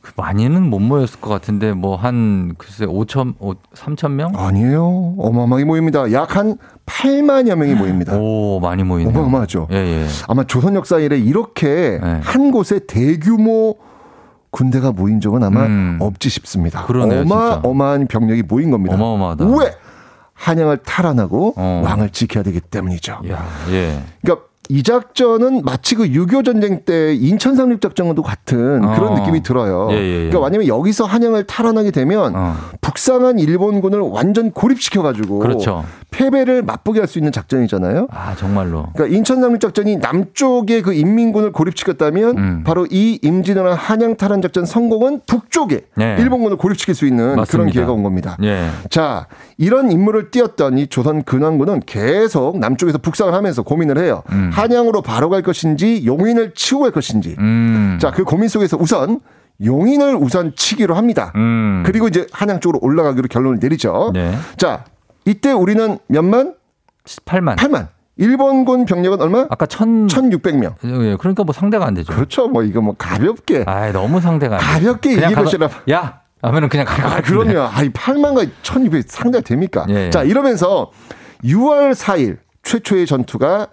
[0.02, 3.34] 그 많이는 못 모였을 것 같은데 뭐 한 글쎄 5천
[3.74, 4.32] 3천 명?
[4.36, 5.14] 아니에요.
[5.18, 6.12] 어마어마하게 모입니다.
[6.12, 8.14] 약 한 8만여 명이 모입니다.
[8.14, 9.08] 오 많이 모이네요.
[9.16, 9.68] 어마어마하죠.
[9.72, 10.06] 예, 예.
[10.28, 12.20] 아마 조선 역사 이래 이렇게 네.
[12.22, 13.76] 한 곳에 대규모
[14.54, 15.98] 군대가 모인 적은 아마 음.
[16.00, 16.86] 없지 싶습니다.
[16.86, 17.56] 그러네요, 진짜.
[17.56, 18.94] 어마어마한 병력이 모인 겁니다.
[18.94, 19.46] 어마어마하다.
[19.46, 19.74] 왜?
[20.34, 21.82] 한양을 탈환하고 어.
[21.84, 23.20] 왕을 지켜야 되기 때문이죠.
[23.30, 24.00] 야, 예.
[24.22, 29.18] 그러니까 이 작전은 마치 그 6.25 전쟁 때 인천 상륙 작전과도 같은 그런 어.
[29.18, 29.88] 느낌이 들어요.
[29.90, 30.16] 예, 예, 예.
[30.30, 32.56] 그러니까 왜냐면 여기서 한양을 탈환하게 되면 어.
[32.80, 35.84] 북상한 일본군을 완전 고립시켜 가지고 그렇죠.
[36.10, 38.08] 패배를 맛보게 할 수 있는 작전이잖아요.
[38.10, 38.86] 아, 정말로.
[38.94, 42.62] 그러니까 인천 상륙 작전이 남쪽에 그 인민군을 고립시켰다면 음.
[42.64, 46.16] 바로 이 임진왜란 한양 탈환 작전 성공은 북쪽에 네.
[46.18, 47.72] 일본군을 고립시킬 수 있는 그런 맞습니다.
[47.72, 48.38] 기회가 온 겁니다.
[48.42, 48.68] 예.
[48.88, 49.26] 자,
[49.58, 54.22] 이런 임무를 띄었던 이 조선 근왕군은 계속 남쪽에서 북상을 하면서 고민을 해요.
[54.32, 54.50] 음.
[54.54, 57.34] 한양으로 바로 갈 것인지 용인을 치고 갈 것인지.
[57.38, 57.98] 음.
[58.00, 59.20] 자, 그 고민 속에서 우선
[59.64, 61.32] 용인을 우선 치기로 합니다.
[61.36, 61.82] 음.
[61.86, 64.10] 그리고 이제 한양 쪽으로 올라가기로 결론을 내리죠.
[64.14, 64.36] 네.
[64.56, 64.84] 자,
[65.24, 66.54] 이때 우리는 몇만?
[67.04, 67.56] 18만.
[67.56, 67.88] 8만.
[68.16, 69.46] 일본군 병력은 얼마?
[69.50, 70.74] 아까 천 1600명.
[70.84, 72.12] 예, 그러니까 뭐 상대가 안 되죠.
[72.12, 72.48] 그렇죠.
[72.48, 73.64] 뭐 이거 뭐 가볍게.
[73.66, 74.60] 아, 너무 상대가 안.
[74.60, 75.68] 가볍게 이길 것이라.
[75.90, 77.52] 야, 하면은 그냥 갈것 아, 같은데.
[77.52, 77.68] 그럼요.
[77.72, 79.84] 아이 8만과 1200 상대가 됩니까?
[79.88, 80.10] 예.
[80.10, 80.92] 자, 이러면서
[81.42, 83.66] 6월 4일 최초의 전투가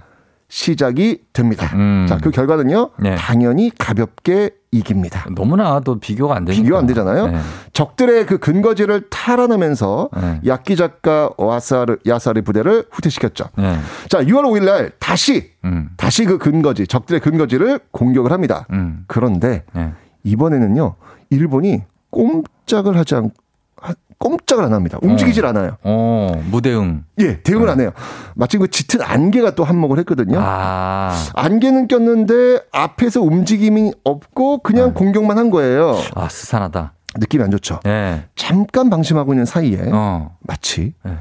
[0.52, 1.72] 시작이 됩니다.
[1.76, 2.06] 음.
[2.10, 2.90] 자, 그 결과는요.
[3.00, 3.16] 네.
[3.16, 5.26] 당연히 가볍게 이깁니다.
[5.34, 6.62] 너무나 또 비교가 안 되니까.
[6.62, 7.28] 비교 안 되잖아요.
[7.28, 7.40] 네.
[7.72, 10.42] 적들의 그 근거지를 탈환하면서 네.
[10.46, 13.46] 야끼 작가 와사르 야사리 부대를 후퇴시켰죠.
[13.58, 13.80] 네.
[14.10, 15.90] 자, 6월 5일 날 다시 음.
[15.96, 18.68] 다시 그 근거지 적들의 근거지를 공격을 합니다.
[18.72, 19.06] 음.
[19.08, 19.94] 그런데 네.
[20.26, 20.96] 이번에는요
[21.30, 23.32] 일본이 꼼짝을 하지 않
[24.22, 25.00] 꼼짝을 안 합니다.
[25.02, 25.78] 움직이질 않아요.
[25.84, 27.04] 어, 무대응.
[27.20, 27.92] 예, 대응을 안 해요.
[28.36, 30.38] 마침 그 짙은 안개가 또 한몫을 했거든요.
[30.40, 31.12] 아.
[31.34, 34.94] 안개는 꼈는데 앞에서 움직임이 없고 그냥 네.
[34.94, 35.98] 공격만 한 거예요.
[36.16, 36.94] 아, 스산하다.
[37.18, 37.80] 느낌이 안 좋죠.
[37.88, 38.26] 예.
[38.36, 40.38] 잠깐 방심하고 있는 사이에 어.
[40.42, 41.14] 마치 네.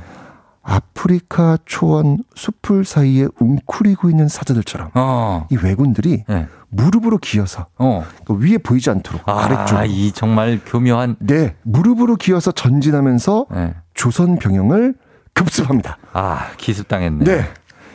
[0.63, 5.47] 아프리카 초원 숲을 사이에 웅크리고 있는 사자들처럼 어.
[5.51, 6.47] 이 왜군들이 예.
[6.71, 8.05] 무릎으로 기어서 어.
[8.25, 11.17] 그 위에 보이지 않도록 아, 아래쪽으로 이 정말 교묘한.
[11.19, 13.75] 네 무릎으로 기어서 전진하면서 예.
[13.95, 14.95] 조선 병영을
[15.35, 15.99] 급습합니다.
[16.13, 17.25] 아, 기습당했네.
[17.25, 17.45] 네.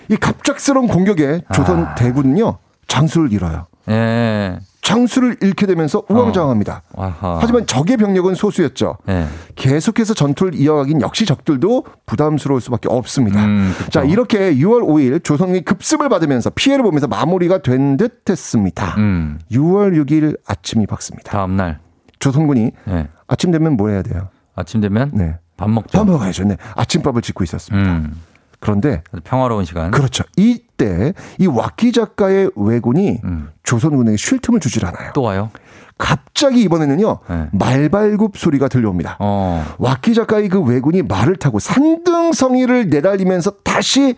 [0.09, 1.95] 이 갑작스러운 공격에 조선 아.
[1.95, 2.57] 대군은요
[2.87, 3.65] 장수를 잃어요.
[3.89, 4.59] 예.
[4.85, 6.83] 장수를 잃게 되면서 우왕좌왕합니다.
[6.95, 7.39] 아하.
[7.41, 8.97] 하지만 적의 병력은 소수였죠.
[9.09, 9.25] 예.
[9.55, 13.43] 계속해서 전투를 이어가긴 역시 적들도 부담스러울 수밖에 없습니다.
[13.43, 13.73] 음.
[13.89, 18.95] 자 이렇게 6월 5일 조선이 급습을 받으면서 피해를 보면서 마무리가 된 듯했습니다.
[18.99, 19.39] 음.
[19.51, 21.31] 6월 6일 아침이 밝습니다.
[21.31, 21.79] 다음 날.
[22.19, 23.07] 조선군이 예.
[23.27, 24.29] 아침 되면 뭘 해야 돼요?
[24.53, 25.35] 아침 되면 네.
[25.57, 25.97] 밥 먹죠.
[25.97, 26.43] 밥 먹어야죠.
[26.43, 26.57] 네.
[26.75, 27.91] 아침밥을 짓고 있었습니다.
[27.91, 28.21] 음.
[28.59, 29.91] 그런데 평화로운 시간.
[29.91, 30.23] 그렇죠.
[30.37, 33.49] 이때 이 와키 작가의 왜군이 음.
[33.63, 35.11] 조선군에게 쉴 틈을 주질 않아요.
[35.13, 35.49] 또 와요?
[35.97, 37.47] 갑자기 이번에는요 네.
[37.53, 39.17] 말발굽 소리가 들려옵니다.
[39.19, 39.65] 어.
[39.77, 44.15] 와키 작가의 그 왜군이 말을 타고 산등성이를 내달리면서 다시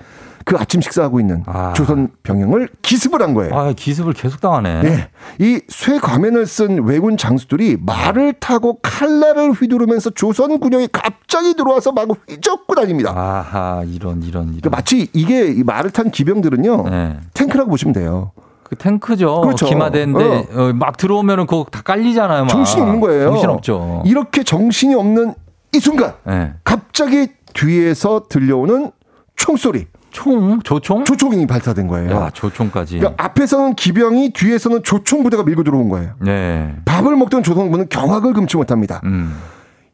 [0.48, 1.74] 그 아침 식사하고 있는 아.
[1.74, 3.54] 조선 병영을 기습을 한 거예요.
[3.54, 4.82] 아, 기습을 계속 당하네.
[4.82, 5.10] 네.
[5.40, 12.08] 이 쇠 가면을 쓴 왜군 장수들이 말을 타고 칼날을 휘두르면서 조선 군영이 갑자기 들어와서 막
[12.30, 13.12] 휘젓고 다닙니다.
[13.14, 14.46] 아하, 이런, 이런, 이런.
[14.46, 17.20] 그러니까 마치 이게 이 말을 탄 기병들은요 네.
[17.34, 18.32] 탱크라고 보시면 돼요.
[18.64, 19.42] 그 탱크죠.
[19.42, 19.66] 그렇죠.
[19.66, 22.44] 기마대인데 어, 막 들어오면은 그거 다 깔리잖아요.
[22.44, 22.50] 막.
[22.50, 23.32] 정신이 없는 거예요.
[23.32, 24.04] 정신 없죠.
[24.06, 25.34] 이렇게 정신이 없는
[25.74, 26.54] 이 순간 네.
[26.64, 28.92] 갑자기 뒤에서 들려오는
[29.36, 29.88] 총소리,
[30.18, 31.06] 총, 조총?
[31.06, 32.10] 조총이 발사된 거예요.
[32.10, 32.98] 야, 조총까지.
[32.98, 36.16] 그러니까 앞에서는 기병이 뒤에서는 조총 부대가 밀고 들어온 거예요.
[36.20, 36.76] 네.
[36.86, 39.00] 밥을 먹던 조선군은 경악을 금치 못합니다.
[39.04, 39.38] 음.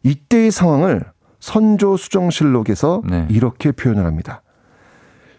[0.03, 1.03] 이때의 상황을
[1.41, 3.27] 선조 수정실록에서 네.
[3.29, 4.43] 이렇게 표현을 합니다.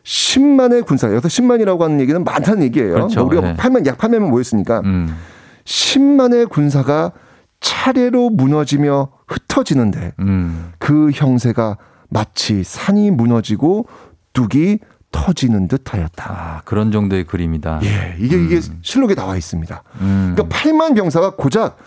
[0.03, 2.93] 10만의 군사, 여기서 10만이라고 하는 얘기는 많다는 얘기예요.
[2.93, 3.21] 그렇죠.
[3.21, 3.57] 뭐 우리가 네.
[3.57, 5.17] 8만, 약 8만명 모였으니까 음.
[5.65, 7.13] 10만의 군사가
[7.61, 10.73] 차례로 무너지며 흩어지는데 음.
[10.79, 11.79] 그 형세가
[12.11, 13.87] 마치 산이 무너지고
[14.35, 14.79] 뚝이
[15.11, 16.25] 터지는 듯하였다.
[16.29, 17.81] 아, 그런 정도의 그림이다.
[17.85, 19.83] 예, 이게 이게 실록에 나와 있습니다.
[20.01, 20.35] 음.
[20.35, 21.79] 그러니까 8만 병사가 고작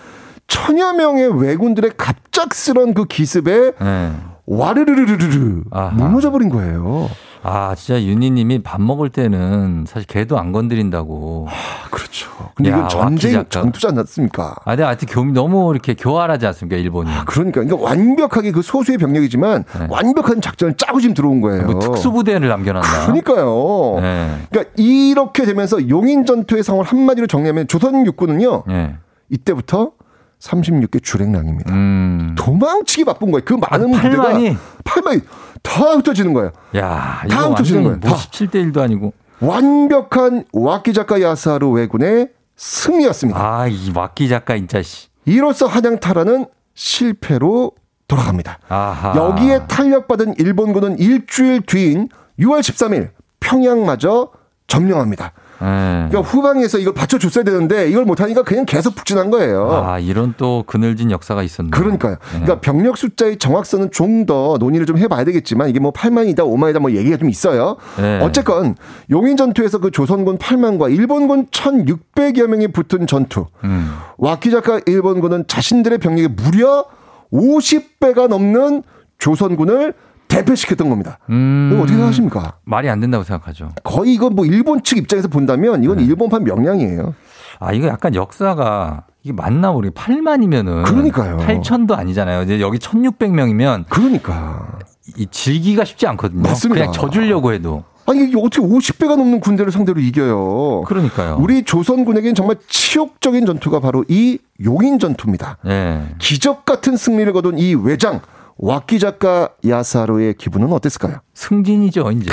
[0.47, 4.13] 천여 명의 왜군들의 갑작스런 그 기습에 네.
[4.47, 5.91] 와르르르르르 아하.
[5.93, 7.09] 무너져 버린 거예요.
[7.43, 11.47] 아, 진짜 윤희님이 밥 먹을 때는 사실 개도 안 건드린다고.
[11.49, 12.29] 아, 그렇죠.
[12.55, 13.45] 근데 야, 이건 전쟁.
[13.49, 14.55] 전투지 않았습니까?
[14.65, 17.11] 아, 근데 하여튼 교, 너무 이렇게 교활하지 않습니까, 일본이.
[17.11, 19.87] 아, 그러니까, 그러니까 완벽하게 그 소수의 병력이지만 네.
[19.89, 21.65] 완벽한 작전을 짜고 지금 들어온 거예요.
[21.65, 23.05] 뭐 특수부대를 남겨놨나?
[23.05, 23.99] 그러니까요.
[24.01, 24.31] 네.
[24.49, 28.95] 그러니까 이렇게 되면서 용인 전투의 상황을 한마디로 정리하면 조선 육군은요 네.
[29.29, 29.91] 이때부터
[30.39, 31.73] 36개 주랭랑입니다.
[31.73, 32.35] 음.
[32.37, 33.43] 도망치기 바쁜 거예요.
[33.45, 34.57] 그 많은 아, 부대가 팔만이?
[34.83, 35.21] 팔만이
[35.63, 36.51] 다 흩어지는 거예요.
[36.75, 37.97] 야, 다 흩어지는 거예요.
[37.97, 38.15] 뭐 다.
[38.17, 39.13] 17대 1도 아니고.
[39.39, 43.39] 완벽한 와키자카 야사루 왜군의 승리였습니다.
[43.39, 45.07] 아, 이 와키 작가 진짜 씨.
[45.25, 47.71] 이로써 한양타라는 실패로
[48.07, 48.59] 돌아갑니다.
[48.69, 49.13] 아하.
[49.15, 52.09] 여기에 탄력받은 일본군은 일주일 뒤인
[52.39, 53.09] 6월 13일
[53.39, 54.31] 평양마저
[54.67, 55.33] 점령합니다.
[55.59, 56.07] 네.
[56.09, 59.71] 그러니까 후방에서 이걸 받쳐줬어야 되는데 이걸 못하니까 그냥 계속 북진한 거예요.
[59.71, 61.69] 아, 이런 또 그늘진 역사가 있었네.
[61.71, 62.17] 그러니까요.
[62.29, 66.91] 그러니까 병력 숫자의 정확성은 좀 더 논의를 좀 해봐야 되겠지만 이게 뭐 8만이다 5만이다 뭐
[66.91, 67.77] 얘기가 좀 있어요.
[67.97, 68.19] 네.
[68.21, 68.75] 어쨌건
[69.09, 73.45] 용인 전투에서 그 조선군 8만과 일본군 1,600여 명이 붙은 전투.
[73.63, 73.89] 음.
[74.17, 76.85] 와키자카 일본군은 자신들의 병력의 무려
[77.31, 78.83] 50배가 넘는
[79.17, 79.93] 조선군을
[80.27, 81.19] 대패시켰던 겁니다.
[81.29, 81.69] 음.
[81.71, 82.53] 이거 어떻게 생각하십니까?
[82.63, 83.71] 말이 안 된다고 생각하죠.
[83.83, 87.13] 거의 이건 뭐 일본 측 입장에서 본다면 이건 일본판 명량이에요.
[87.59, 91.37] 아, 이거 약간 역사가 이게 맞나 모르겠 8만이면은 그러니까요.
[91.37, 92.43] 8천도 아니잖아요.
[92.43, 94.79] 이제 여기 1,600명이면 그러니까.
[95.15, 96.43] 이 질기가 쉽지 않거든요.
[96.43, 96.81] 맞습니다.
[96.81, 97.83] 그냥 져주려고 해도.
[98.05, 100.83] 아니 이게 어떻게 50배가 넘는 군대를 상대로 이겨요.
[100.83, 101.37] 그러니까요.
[101.39, 105.57] 우리 조선군에겐 정말 치욕적인 전투가 바로 이 용인 전투입니다.
[105.65, 106.03] 예.
[106.17, 108.21] 기적 같은 승리를 거둔 이 외장
[108.57, 111.17] 와키자카 야사로의 기분은 어땠을까요?
[111.33, 112.31] 승진이죠, 이제.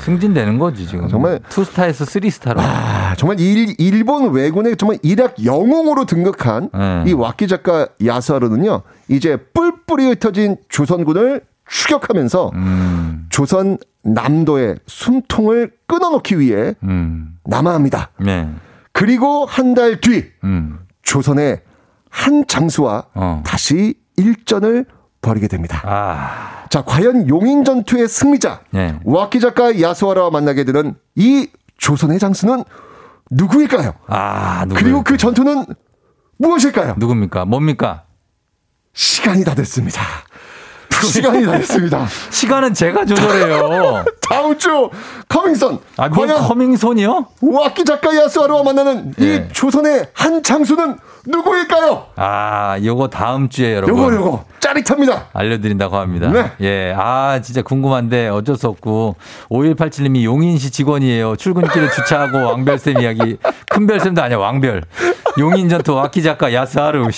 [0.00, 1.08] 승진되는 거지, 지금.
[1.08, 2.60] 정말- 투스타에서 쓰리스타로.
[2.60, 7.04] 아, 정말 일, 일본 왜군의 정말 일약 영웅으로 등극한 네.
[7.06, 8.82] 이 와키자카 야사로는요.
[9.08, 18.10] 이제 뿔뿔이 흩어진 조선군을 추격하면서 음, 조선 남도의 숨통을 끊어놓기 위해 음, 남하합니다.
[18.20, 18.50] 네.
[18.92, 21.60] 그리고 한 달 뒤 음, 조선의
[22.10, 23.42] 한 장수와 어.
[23.46, 24.84] 다시 일전을
[25.22, 25.80] 벌이게 됩니다.
[25.84, 28.98] 아, 자, 과연 용인 전투의 승리자 네.
[29.04, 31.48] 와키자카 야수아라와 만나게 되는 이
[31.78, 32.64] 조선의 장수는
[33.30, 33.94] 누구일까요?
[34.08, 35.64] 아, 누구 그리고 그 전투는
[36.38, 36.96] 무엇일까요?
[36.98, 37.44] 누굽니까?
[37.46, 38.02] 뭡니까?
[38.92, 40.02] 시간이 다 됐습니다.
[41.02, 42.06] 시간이 다 됐습니다.
[42.30, 44.04] 시간은 제가 조절해요.
[44.28, 44.90] 다음 주
[45.28, 47.26] 커밍선 아, 뭐 과연 커밍손이요?
[47.40, 49.24] 와키자카 야수아라와 만나는 예.
[49.24, 52.06] 이 조선의 한 장수는 누구일까요?
[52.16, 53.96] 아, 요거 다음 주에 여러분.
[53.96, 55.26] 요거 요거 짜릿합니다.
[55.32, 56.28] 알려드린다고 합니다.
[56.28, 56.50] 네.
[56.60, 56.94] 예.
[56.96, 59.16] 아, 진짜 궁금한데 어쩔 수 없고.
[59.50, 61.36] 5187님이 용인시 직원이에요.
[61.36, 63.36] 출근길에 주차하고 왕별쌤 이야기.
[63.70, 64.82] 큰별쌤도 아니야, 왕별.
[65.38, 67.08] 용인 전투 와키 작가 야스하루.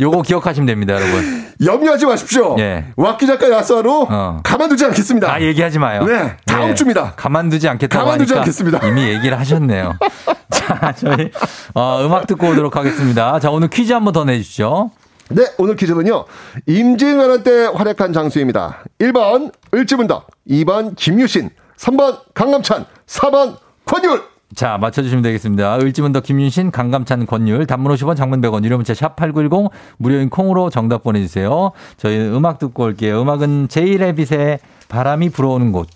[0.00, 0.02] 씨.
[0.02, 1.50] 요거 기억하시면 됩니다, 여러분.
[1.62, 2.56] 염려하지 마십시오.
[2.58, 2.86] 예.
[2.96, 4.40] 와키자카 야수아로 어.
[4.42, 5.30] 가만두지 않겠습니다.
[5.32, 6.04] 아, 얘기하지 마요.
[6.04, 6.74] 네, 다음 예.
[6.74, 7.12] 주입니다.
[7.16, 8.86] 가만두지 않겠다고 가만두지 않겠습니다.
[8.88, 9.98] 이미 얘기를 하셨네요.
[10.50, 11.30] 자, 저희
[11.74, 13.38] 어, 음악 듣고 오도록 하겠습니다.
[13.40, 14.90] 자, 오늘 퀴즈 한번 더 내주시죠.
[15.28, 16.24] 네, 오늘 퀴즈는요.
[16.66, 18.78] 임진왜란 때 활약한 장수입니다.
[18.98, 24.22] 1번 을지문덕, 2번 김유신, 3번 강남찬, 4번 권율.
[24.54, 25.78] 자, 맞춰주시면 되겠습니다.
[25.78, 31.70] 을지문덕 김윤신, 강감찬, 권율, 단문 50원, 장문 100원, 유료 문자 샵8910, 무료인 콩으로 정답 보내주세요.
[31.96, 33.22] 저희 음악 듣고 올게요.
[33.22, 35.88] 음악은 제이레빗의 바람이 불어오는 곳.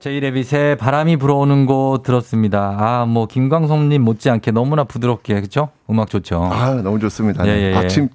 [0.00, 2.76] 제이레빗의 바람이 불어오는 곳 들었습니다.
[2.78, 5.68] 아, 뭐, 김광섭님 못지않게 너무나 부드럽게, 그죠?
[5.88, 6.42] 음악 좋죠.
[6.50, 7.46] 아, 너무 좋습니다.
[7.46, 7.76] 예, 예, 예.
[7.76, 8.08] 아침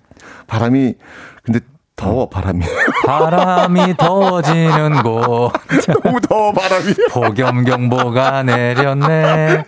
[0.47, 0.95] 바람이
[1.43, 1.59] 근데
[1.96, 2.66] 더워 바람이.
[3.06, 5.52] 바람이 더워지는 곳.
[6.04, 6.93] 너무 더워 바람이.
[7.12, 9.64] 폭염경보가 내렸네.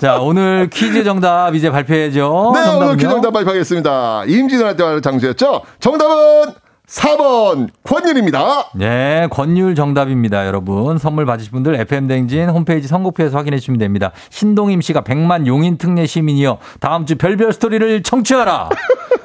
[0.00, 2.52] 자, 오늘 퀴즈 정답 이제 발표해야죠.
[2.54, 2.96] 네, 오늘 정답은요?
[2.96, 4.24] 퀴즈 정답 발표하겠습니다.
[4.26, 5.62] 임진왜란 때 활약한 장수였죠.
[5.78, 6.52] 정답은
[6.88, 8.70] 4번 권율입니다.
[8.74, 10.96] 네, 권율 정답입니다, 여러분.
[10.98, 14.10] 선물 받으실 분들 FM댕진 홈페이지 선곡표에서 확인해 주시면 됩니다.
[14.30, 16.58] 신동임 씨가 100만 용인 특례 시민이요.
[16.80, 18.70] 다음 주 별별 스토리를 청취하라.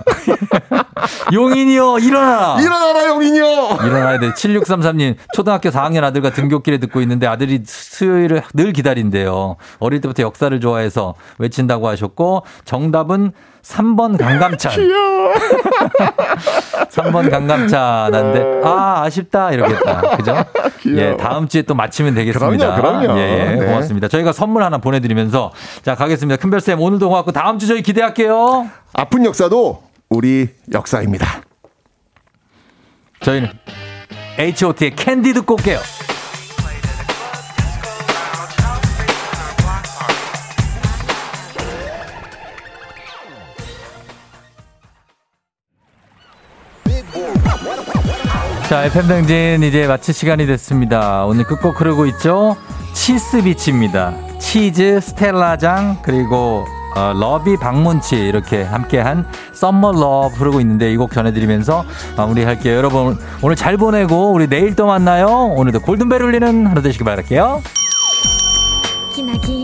[1.34, 2.60] 용인이요, 일어나라.
[2.60, 3.78] 일어나라 용인이요.
[3.86, 4.32] 일어나야 돼.
[4.32, 9.58] 7633님, 초등학교 4학년 아들과 등굣길에 듣고 있는데 아들이 수요일을 늘 기다린대요.
[9.80, 13.32] 어릴 때부터 역사를 좋아해서 외친다고 하셨고, 정답은
[13.64, 14.74] 3번 강감찬.
[16.90, 19.52] 3번 강감찬 한데, 아, 아쉽다.
[19.52, 20.02] 이러겠다.
[20.18, 20.36] 그죠?
[20.82, 21.02] 귀여워.
[21.02, 22.76] 예, 다음 주에 또 맞히면 되겠습니다.
[22.76, 23.20] 그럼요, 그럼요.
[23.20, 23.66] 예, 예, 네.
[23.66, 24.10] 고맙습니다.
[24.10, 25.52] 저희가 선물 하나 보내드리면서,
[25.82, 26.42] 자, 가겠습니다.
[26.42, 28.70] 큰별쌤, 오늘도 고맙고, 다음 주 저희 기대할게요.
[28.94, 29.82] 아픈 역사도
[30.14, 31.42] 우리 역사입니다.
[33.22, 33.50] 저희는
[34.38, 35.80] H.O.T의 캔디 듣고 올게요.
[48.70, 51.26] 자, 팬댕진 이제 마칠 시간이 됐습니다.
[51.26, 52.58] 오늘 끝곡 흐르고 있죠?
[52.94, 54.40] 치스비치입니다.
[54.40, 56.66] 치즈, 스텔라장, 그리고
[56.96, 61.84] 어, 러비 박문치 이렇게 함께한 Summer Love 흐르고 있는데 이 곡 전해드리면서
[62.18, 62.76] 마무리할게요.
[62.76, 65.28] 여러분 오늘 잘 보내고 우리 내일 또 만나요.
[65.58, 67.62] 오늘도 골든벨 울리는 하루 되시길 바랄게요.
[69.16, 69.63] 기나긴